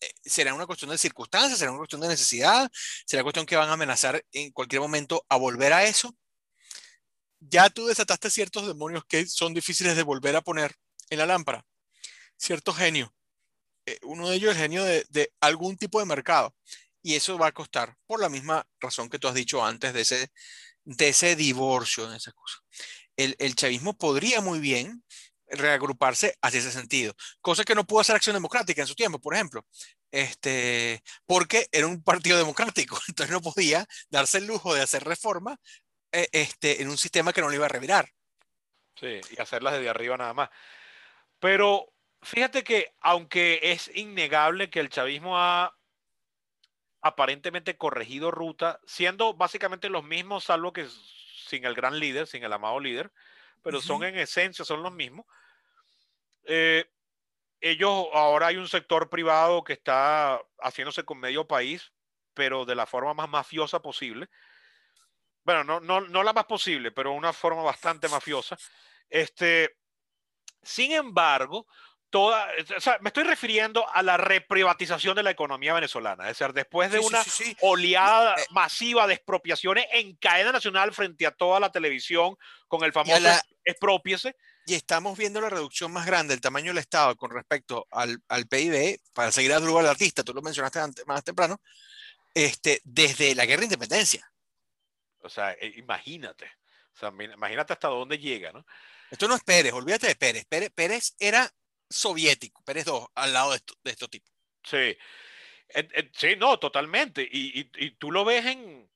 [0.00, 2.70] Eh, será una cuestión de circunstancias, será una cuestión de necesidad,
[3.06, 6.14] será cuestión que van a amenazar en cualquier momento a volver a eso.
[7.40, 10.74] Ya tú desataste ciertos demonios que son difíciles de volver a poner
[11.10, 11.64] en la lámpara.
[12.36, 13.14] Cierto genio.
[13.86, 16.54] Eh, uno de ellos el genio de, algún tipo de mercado.
[17.02, 20.02] Y eso va a costar, por la misma razón que tú has dicho antes de
[20.02, 20.32] ese,
[20.84, 22.58] de ese divorcio, de esa cosa.
[23.16, 25.04] El, el chavismo podría muy bien
[25.50, 27.14] reagruparse hacia ese sentido.
[27.40, 29.64] Cosa que no pudo hacer Acción Democrática en su tiempo, por ejemplo,
[30.10, 35.58] este, porque era un partido democrático, entonces no podía darse el lujo de hacer reforma
[36.12, 38.08] eh, este, en un sistema que no le iba a revirar.
[38.96, 40.50] Sí, y hacerlas desde arriba nada más.
[41.38, 41.92] Pero
[42.22, 45.74] fíjate que aunque es innegable que el chavismo ha
[47.00, 50.88] aparentemente corregido ruta, siendo básicamente los mismos, salvo que
[51.46, 53.12] sin el gran líder, sin el amado líder,
[53.62, 55.26] pero son en esencia, son los mismos.
[56.44, 56.84] Eh,
[57.60, 61.92] ellos, ahora hay un sector privado que está haciéndose con medio país,
[62.34, 64.28] pero de la forma más mafiosa posible.
[65.44, 68.56] Bueno, no, no, no la más posible, pero una forma bastante mafiosa.
[69.08, 69.76] Este,
[70.62, 71.66] sin embargo,
[72.10, 72.48] toda,
[73.00, 77.22] me estoy refiriendo a la reprivatización de la economía venezolana, es decir, después de una
[77.60, 82.36] oleada eh, masiva de expropiaciones en cadena nacional frente a toda la televisión
[82.66, 83.18] con el famoso
[83.64, 84.36] expropiese.
[84.66, 88.46] Y estamos viendo la reducción más grande del tamaño del Estado con respecto al, al
[88.46, 91.60] PIB, para seguir a Druga al artista, tú lo mencionaste antes, más temprano,
[92.34, 94.30] este, desde la guerra de independencia.
[95.20, 96.46] O sea, eh, imagínate,
[96.94, 98.64] o sea, imagínate hasta dónde llega, ¿no?
[99.10, 100.44] Esto no es Pérez, olvídate de Pérez.
[100.46, 101.50] Pérez, Pérez era
[101.88, 104.32] soviético, Pérez II, al lado de, de estos tipos.
[104.62, 104.96] Sí,
[106.12, 107.26] sí, no, totalmente.
[107.30, 108.90] Y, tú lo ves en,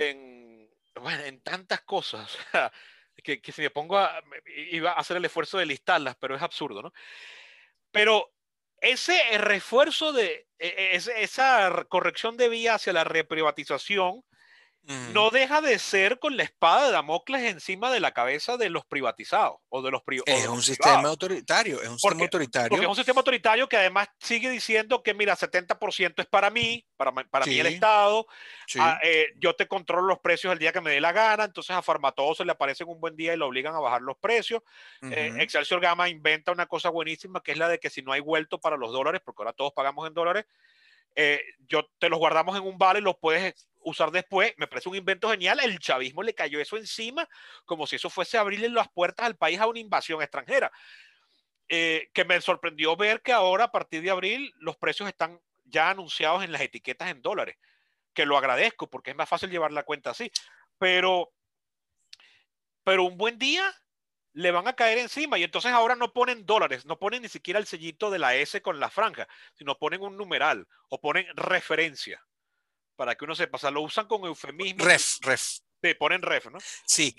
[0.00, 2.36] en, bueno, en tantas cosas.
[3.22, 4.22] que, que, si me pongo a,
[4.70, 6.92] iba a hacer el esfuerzo de listarlas, pero es absurdo, ¿no?
[7.90, 8.32] Pero
[8.80, 14.24] ese refuerzo de, e, e, esa corrección de vía hacia la reprivatización,
[15.12, 18.84] no deja de ser con la espada de Damocles encima de la cabeza de los
[18.84, 20.28] privatizados o de los privados.
[20.28, 22.68] Es un sistema autoritario, es un sistema autoritario.
[22.68, 26.84] Porque es un sistema autoritario que además sigue diciendo que, mira, 70% es para mí,
[26.96, 28.26] para, para mí el Estado,
[28.80, 31.76] ah, eh, yo te controlo los precios el día que me dé la gana, entonces
[31.76, 34.62] a Farmatodo se le aparece un buen día y lo obligan a bajar los precios.
[35.02, 38.20] Eh, Excelsior Gama inventa una cosa buenísima que es la de que si no hay
[38.20, 40.44] vuelto para los dólares, porque ahora todos pagamos en dólares,
[41.14, 43.54] eh, yo te los guardamos en un vale y los puedes
[43.84, 47.28] usar después, me parece un invento genial, el chavismo le cayó eso encima
[47.64, 50.70] como si eso fuese abrirle las puertas al país a una invasión extranjera.
[51.68, 55.90] Eh, que me sorprendió ver que ahora, a partir de abril, los precios están ya
[55.90, 57.56] anunciados en las etiquetas en dólares,
[58.12, 60.30] que lo agradezco porque es más fácil llevar la cuenta así.
[60.78, 61.32] Pero,
[62.84, 63.72] pero un buen día
[64.34, 67.58] le van a caer encima y entonces ahora no ponen dólares, no ponen ni siquiera
[67.58, 72.22] el sellito de la S con la franja, sino ponen un numeral o ponen referencia
[72.96, 74.84] para que uno sepa, o sea, lo usan con eufemismo.
[74.84, 75.58] Ref, ref.
[75.82, 76.58] Sí, ponen ref, ¿no?
[76.86, 77.14] Sí.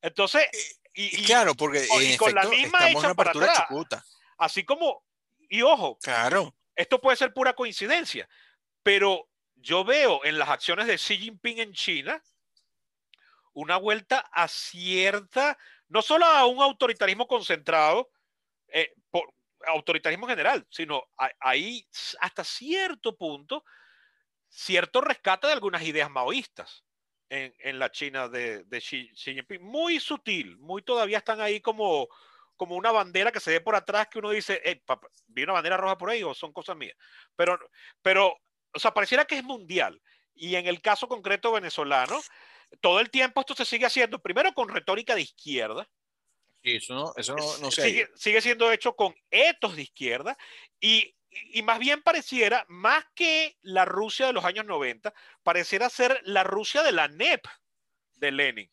[0.00, 0.46] Entonces,
[0.94, 1.86] y, claro, porque
[2.18, 3.64] con la misma hecha para atrás,
[4.38, 5.04] así como,
[5.48, 6.54] y ojo, claro.
[6.74, 8.28] esto puede ser pura coincidencia,
[8.82, 12.22] pero yo veo en las acciones de Xi Jinping en China
[13.52, 15.58] una vuelta a cierta,
[15.88, 18.10] no solo a un autoritarismo concentrado,
[18.68, 19.32] eh, por,
[19.66, 21.02] autoritarismo general, sino
[21.40, 21.86] ahí
[22.20, 23.64] hasta cierto punto,
[24.48, 26.84] cierto rescate de algunas ideas maoístas
[27.28, 29.62] en, la China de, Xi, Jinping.
[29.62, 32.08] Muy sutil, muy todavía están ahí como,
[32.56, 34.60] como una bandera que se ve por atrás que uno dice,
[35.26, 36.96] ¿vi una bandera roja por ahí o son cosas mías?
[37.34, 37.58] Pero,
[38.02, 38.36] pero,
[38.72, 40.00] o sea, pareciera que es mundial.
[40.34, 42.20] Y en el caso concreto venezolano,
[42.80, 45.88] todo el tiempo esto se sigue haciendo, primero con retórica de izquierda.
[46.62, 50.36] Sí, eso no, eso no, sigue, sigue siendo hecho con etos de izquierda
[50.80, 51.14] y
[51.52, 55.12] y más bien pareciera, más que la Rusia de los años 90,
[55.42, 57.46] pareciera ser la Rusia de la NEP
[58.14, 58.70] de Lenin,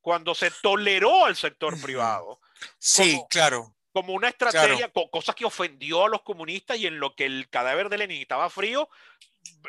[0.00, 2.40] cuando se toleró al sector privado.
[2.78, 3.74] Sí, claro.
[3.92, 7.88] Como una estrategia, cosa que ofendió a los comunistas y en lo que el cadáver
[7.88, 8.88] de Lenin estaba frío,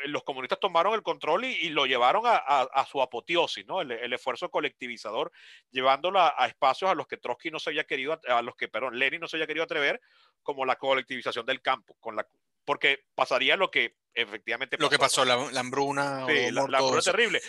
[0.06, 3.80] los comunistas tomaron el control y, lo llevaron a, su apoteosis, ¿no?
[3.80, 5.32] El, esfuerzo colectivizador,
[5.70, 8.98] llevándolo a, espacios a los que Trotsky no se había querido, a los que, perdón,
[8.98, 10.00] Lenin no se había querido atrever,
[10.42, 12.26] como la colectivización del campo, con la,
[12.64, 14.86] porque pasaría lo que efectivamente pasó.
[14.86, 16.26] Lo que pasó, la, hambruna.
[16.26, 17.40] Sí, la, hambruna terrible.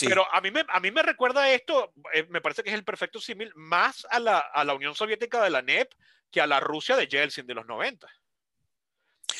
[0.00, 2.84] Pero a mí, me, a mí me recuerda esto, eh, me parece que es el
[2.84, 5.92] perfecto símil, más a la, a la Unión Soviética de la NEP
[6.30, 8.06] que a la Rusia de Yeltsin de los 90.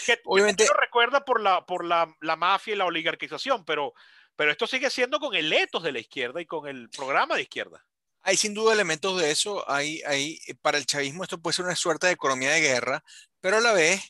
[0.05, 0.66] Que, Obviamente.
[0.66, 3.95] lo recuerda por, la, por la, la, mafia y la oligarquización, pero,
[4.34, 7.43] pero esto sigue siendo con el etos de la izquierda y con el programa de
[7.43, 7.84] izquierda.
[8.22, 9.68] Hay sin duda elementos de eso.
[9.70, 13.05] Hay, hay, para el chavismo esto puede ser una suerte de economía de guerra,
[13.41, 14.03] pero a la vez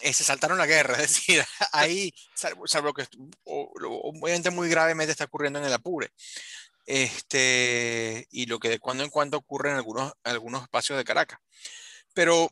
[0.00, 0.94] eh, se saltaron la guerra.
[1.02, 3.06] Es decir, ahí, salvo, que
[3.44, 6.12] obviamente muy gravemente está ocurriendo en el Apure.
[6.86, 11.38] Este, y lo que de cuando en cuando ocurre en algunos, algunos espacios de Caracas.
[12.14, 12.50] Pero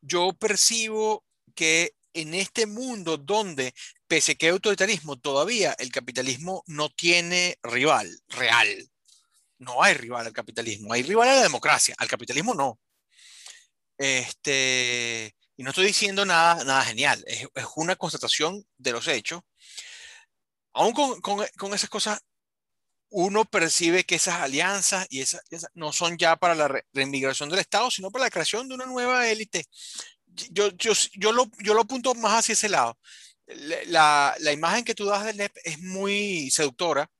[0.00, 1.24] yo percibo
[1.54, 3.74] que en este mundo donde,
[4.06, 8.90] pese que hay autoritarismo, todavía el capitalismo no tiene rival real.
[9.58, 12.80] No hay rival al capitalismo, hay rival a la democracia, al capitalismo no.
[13.98, 17.46] Este, y no estoy diciendo nada, nada genial, es,
[17.76, 19.42] una constatación de los hechos.
[20.72, 22.22] Aún con, con, esas cosas,
[23.10, 25.42] uno percibe que esas alianzas y esas,
[25.74, 29.28] no son ya para la reinmigración del Estado, sino para la creación de una nueva
[29.28, 29.64] élite.
[30.26, 32.98] Yo, yo, yo, lo, yo lo apunto más hacia ese lado.
[33.86, 37.10] La, la imagen que tú das del NEP es muy seductora,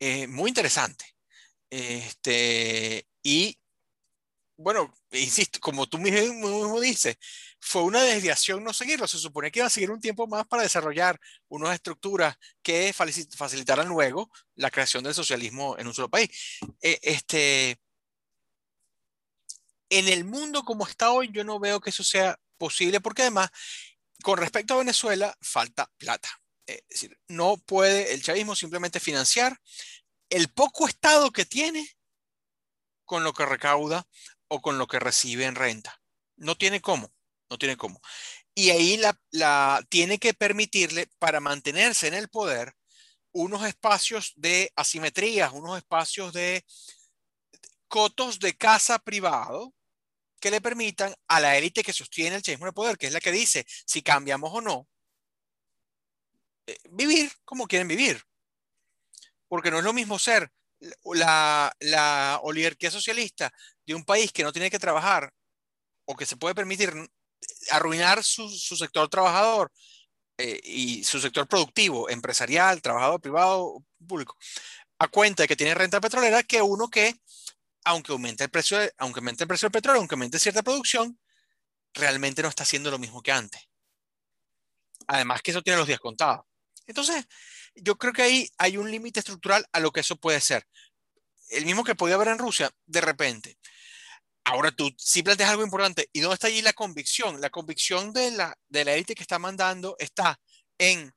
[0.00, 1.04] eh, muy interesante.
[1.70, 3.58] Este, y
[4.56, 7.16] bueno, insisto, como tú mismo, dices,
[7.66, 9.08] fue una desviación no seguirlo.
[9.08, 13.88] Se supone que iba a seguir un tiempo más para desarrollar unas estructuras que facilitaran
[13.88, 16.30] luego la creación del socialismo en un solo país.
[16.80, 17.80] E, este,
[19.90, 23.50] en el mundo como está hoy, yo no veo que eso sea posible, porque además,
[24.22, 26.28] con respecto a Venezuela, falta plata.
[26.66, 29.60] Es decir, no puede el chavismo simplemente financiar
[30.30, 31.96] el poco estado que tiene
[33.04, 34.06] con lo que recauda
[34.46, 36.00] o con lo que recibe en renta.
[36.36, 37.12] No tiene cómo,
[37.50, 38.00] no tiene cómo.
[38.54, 39.00] Y ahí
[39.32, 42.74] la, tiene que permitirle para mantenerse en el poder
[43.32, 46.64] unos espacios de asimetrías, unos espacios de
[47.88, 49.74] cotos de casa privado
[50.40, 53.20] que le permitan a la élite que sostiene el chavismo de poder, que es la
[53.20, 54.88] que dice si cambiamos o no,
[56.66, 58.22] eh, vivir como quieren vivir.
[59.48, 60.50] Porque no es lo mismo ser
[61.04, 63.52] la, la oligarquía socialista
[63.86, 65.32] de un país que no tiene que trabajar
[66.06, 66.92] o que se puede permitir
[67.70, 69.72] arruinar su, sector trabajador
[70.38, 74.36] eh, y su sector productivo, empresarial, trabajador privado, público,
[74.98, 77.14] a cuenta de que tiene renta petrolera, que uno que,
[77.84, 81.18] aunque aumente el precio, aunque aumente el precio del petróleo, aunque aumente cierta producción,
[81.94, 83.62] realmente no está haciendo lo mismo que antes.
[85.08, 86.44] Además que eso tiene los días contados.
[86.86, 87.26] Entonces,
[87.74, 90.66] yo creo que ahí hay un límite estructural a lo que eso puede ser.
[91.50, 93.58] El mismo que podía haber en Rusia, de repente.
[94.48, 96.08] Ahora tú sí planteas algo importante.
[96.12, 97.40] ¿Y dónde está allí la convicción?
[97.40, 100.38] La convicción de la, de la élite que está mandando está
[100.78, 101.12] en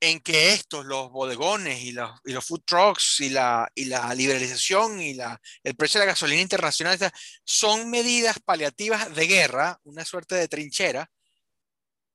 [0.00, 4.14] en que estos, los bodegones y los, y los food trucks y la, y la
[4.14, 6.98] liberalización y la, el precio de la gasolina internacional
[7.42, 11.10] son medidas paliativas de guerra, una suerte de trinchera,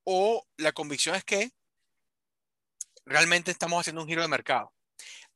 [0.04, 1.52] o la convicción es que
[3.06, 4.72] realmente estamos haciendo un giro de mercado.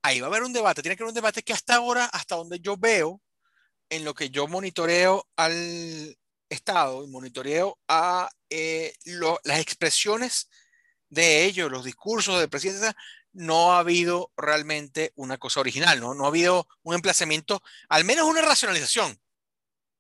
[0.04, 2.36] Ahí va a haber un debate, tiene que haber un debate que hasta ahora, hasta
[2.36, 3.20] donde yo veo,
[3.96, 6.18] en lo que yo monitoreo al
[6.50, 8.94] Estado y monitoreo a eh,
[9.44, 10.50] las expresiones
[11.10, 12.96] de ellos, los discursos del presidente,
[13.34, 16.14] no ha habido realmente una cosa original, ¿no?
[16.16, 19.20] No ha habido un emplazamiento, al menos una racionalización.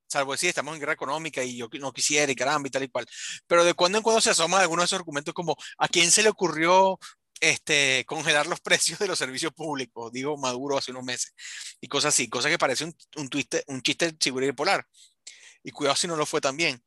[0.08, 2.90] Salvo decir, estamos en guerra económica y yo no quisiera y caramba y tal y
[2.90, 3.08] cual.
[3.48, 6.24] Pero de cuando en cuando se asoma algunos de esos argumentos como ¿a quién se
[6.24, 7.00] le ocurrió
[7.40, 10.12] este, congelar los precios de los servicios públicos?
[10.12, 11.34] Digo Maduro hace unos meses.
[11.82, 14.16] Y cosas así, cosas que parece un, un, twiste, un chiste
[14.56, 14.88] polar.
[15.64, 16.84] Y cuidado si no lo fue también.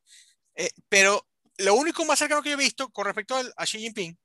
[0.55, 1.27] Eh, pero
[1.59, 4.19] lo único más cercano que he visto con respecto a Xi Jinping,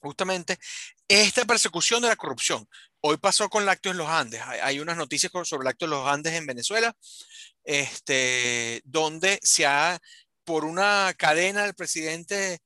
[0.00, 0.58] justamente,
[1.08, 2.68] es esta persecución de la corrupción.
[3.00, 4.40] Hoy pasó con Lácteos en los Andes.
[4.42, 6.96] Hay, unas noticias sobre Lácteos en los Andes en Venezuela,
[7.64, 10.00] este, donde se ha,
[10.44, 12.60] por una cadena del presidente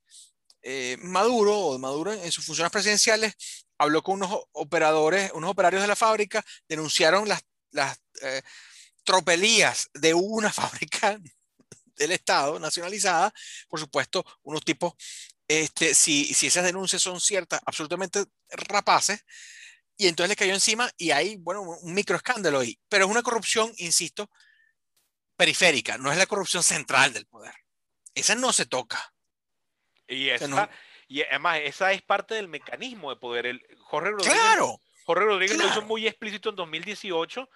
[0.69, 3.35] eh, Maduro o Maduro en sus funciones presidenciales,
[3.77, 7.41] habló con unos operadores, unos operarios de la fábrica, denunciaron las,
[7.71, 8.41] las eh,
[9.05, 11.17] tropelías de una fábrica
[11.95, 13.33] del Estado nacionalizada,
[13.69, 14.93] por supuesto, unos tipos,
[15.47, 19.23] este, si, si esas denuncias son ciertas, absolutamente rapaces,
[19.95, 23.71] y entonces le cayó encima y hay, bueno, un microescándalo ahí, pero es una corrupción,
[23.77, 24.29] insisto,
[25.37, 27.53] periférica, no es la corrupción central del poder.
[28.13, 29.13] Esa no se toca.
[30.07, 30.69] Y, esa,
[31.07, 33.45] y además, esa es parte del mecanismo de poder.
[33.45, 37.49] El, Jorge Rodríguez, claro, Jorge Rodríguez lo hizo muy explícito en 2018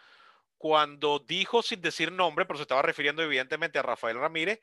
[0.57, 4.59] cuando dijo sin decir nombre, pero se estaba refiriendo evidentemente a Rafael Ramírez,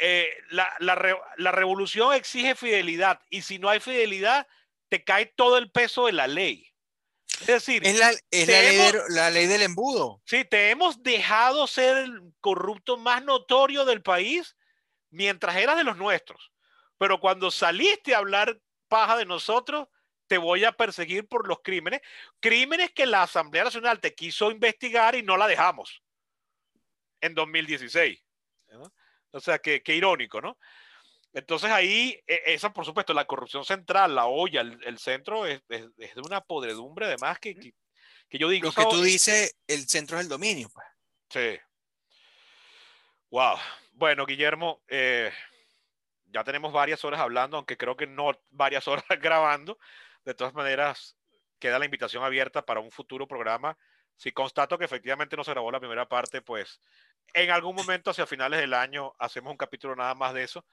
[0.00, 4.46] eh, la, la, revolución exige fidelidad y si no hay fidelidad,
[4.88, 6.72] te cae todo el peso de la ley.
[7.40, 8.12] Es decir, es la,
[9.08, 10.22] la, ley, del embudo.
[10.24, 14.56] Sí, te hemos dejado ser el corrupto más notorio del país
[15.10, 16.52] mientras eras de los nuestros.
[16.98, 19.88] Pero cuando saliste a hablar paja de nosotros,
[20.26, 22.00] te voy a perseguir por los crímenes,
[22.40, 26.02] crímenes que la Asamblea Nacional te quiso investigar y no la dejamos
[27.20, 28.22] en 2016.
[29.30, 30.58] O sea, qué, irónico, ¿no?
[31.32, 35.90] Entonces ahí, e, esa por supuesto, la corrupción central, la olla, el, centro es, de
[36.24, 38.66] una podredumbre además que, que, yo digo...
[38.68, 40.86] Lo que tú dices, el centro es el dominio, pues.
[41.30, 41.60] Sí.
[43.30, 43.56] Wow.
[43.92, 45.30] Bueno, Guillermo, eh,
[46.32, 49.78] ya tenemos varias horas hablando, aunque creo que no varias horas grabando.
[50.24, 51.16] De todas maneras,
[51.58, 53.76] queda la invitación abierta para un futuro programa.
[54.16, 56.80] Si constato que efectivamente no se grabó la primera parte, pues
[57.34, 60.64] en algún momento hacia finales del año hacemos un capítulo nada más de eso.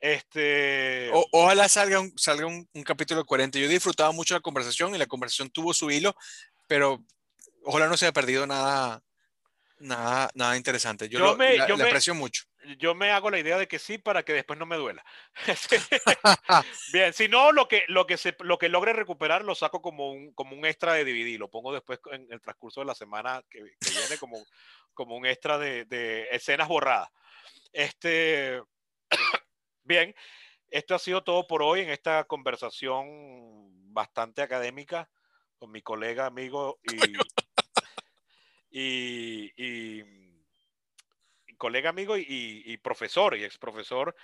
[0.00, 1.10] Este...
[1.32, 3.58] ojalá salga, un, salga un, capítulo coherente.
[3.58, 6.14] Yo he disfrutado mucho la conversación y la conversación tuvo su hilo,
[6.66, 7.02] pero
[7.64, 9.02] ojalá no se haya perdido nada,
[9.78, 11.08] nada, nada interesante.
[11.08, 12.44] Yo, me, aprecio mucho
[12.78, 15.04] yo me hago la idea de que sí para que después no me duela.
[16.92, 20.10] Bien, si no, lo que, lo, que se, lo que logre recuperar lo saco como
[20.10, 23.42] un, como un extra de DVD, lo pongo después en el transcurso de la semana
[23.48, 24.44] que, viene como,
[24.94, 27.08] como un extra de, de, escenas borradas.
[27.72, 28.60] Este,
[29.84, 30.14] bien,
[30.68, 33.06] esto ha sido todo por hoy en esta conversación
[33.92, 35.08] bastante académica
[35.58, 37.14] con mi colega, amigo y,
[38.78, 40.26] y
[41.56, 44.14] colega amigo y, profesor y ex profesor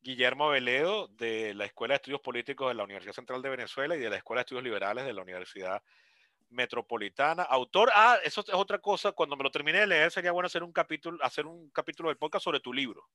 [0.00, 4.00] Guillermo Veledo de la Escuela de Estudios Políticos de la Universidad Central de Venezuela y
[4.00, 5.82] de la Escuela de Estudios Liberales de la Universidad
[6.50, 7.42] Metropolitana.
[7.42, 10.62] Autor, ah, eso es otra cosa, cuando me lo termine de leer sería bueno hacer
[10.62, 13.08] un capítulo, hacer un capítulo del podcast sobre tu libro.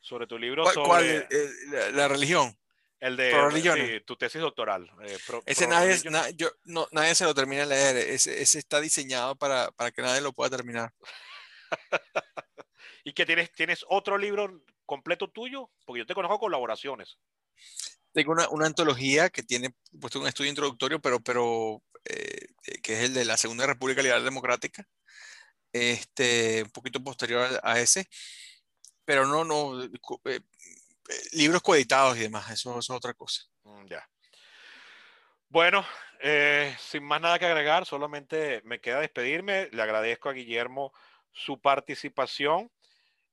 [0.00, 1.18] Sobre tu libro sobre...
[1.18, 1.48] Eh,
[1.92, 2.56] la, religión.
[3.00, 4.90] El de tu tesis doctoral.
[5.02, 5.98] Eh, ese nadie,
[6.36, 7.96] yo, no, nadie se lo termina de leer.
[7.96, 10.92] Ese, ese está diseñado para, para que nadie lo pueda terminar.
[13.04, 15.70] ¿Y que tienes, tienes otro libro completo tuyo?
[15.86, 17.18] Porque yo te conozco colaboraciones.
[18.12, 22.48] Tengo una, una antología que tiene puesto un estudio introductorio, pero, pero eh,
[22.82, 24.86] que es el de la Segunda República Liberal Democrática,
[25.72, 28.08] este, un poquito posterior a, ese,
[29.04, 29.90] pero no, no, eh,
[30.24, 30.40] eh,
[31.32, 33.42] libros coeditados y demás, eso, es otra cosa.
[33.64, 34.08] Mm, ya.
[35.48, 35.84] Bueno,
[36.78, 39.68] sin más nada que agregar, solamente me queda despedirme.
[39.72, 40.92] Le agradezco a Guillermo
[41.32, 42.70] su participación.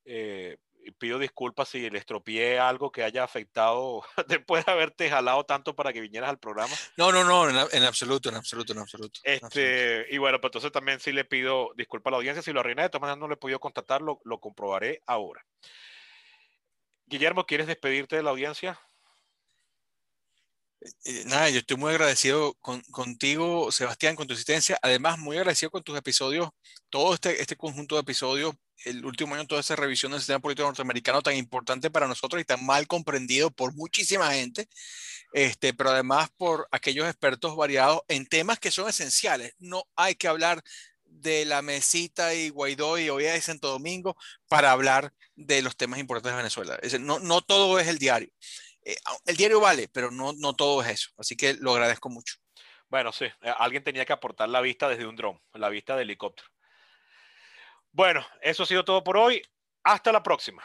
[0.06, 0.58] Eh,
[0.98, 5.92] pido disculpas si le estropeé algo que haya afectado después de haberte jalado tanto para
[5.92, 6.74] que vinieras al programa.
[6.96, 9.20] No, no, no, en, absoluto, en absoluto, en absoluto.
[9.24, 12.42] Este, Y bueno, pues entonces también sí le pido disculpas a la audiencia.
[12.42, 15.46] Si lo arruiné, de todas maneras no le he podido contactar, lo, lo comprobaré ahora.
[17.08, 18.78] Guillermo, ¿quieres despedirte de la audiencia?
[21.05, 22.53] Eh, nada, yo estoy muy agradecido
[22.91, 24.78] contigo, Sebastián, con tu asistencia.
[24.82, 26.49] Además, muy agradecido con tus episodios,
[26.89, 30.68] todo este, este conjunto de episodios, el último año, toda esa revisión del sistema político
[30.68, 34.68] norteamericano tan importante para nosotros y tan mal comprendido por muchísima gente,
[35.34, 39.55] este, pero además por aquellos expertos variados en temas que son esenciales.
[39.60, 40.62] No hay que hablar
[41.22, 44.15] de la mesita y Guaidó y OEA de Santo Domingo
[44.47, 46.80] para hablar de los temas importantes de Venezuela.
[46.99, 48.30] no, no todo es el diario.
[48.84, 48.95] Eh,
[49.26, 51.09] el diario vale, pero no, no todo es eso.
[51.18, 52.36] Así que lo agradezco mucho.
[52.89, 56.03] Bueno, sí, eh, alguien tenía que aportar la vista desde un dron, la vista de
[56.03, 56.47] helicóptero.
[57.91, 59.41] Bueno, eso ha sido todo por hoy.
[59.84, 60.63] Hasta la próxima.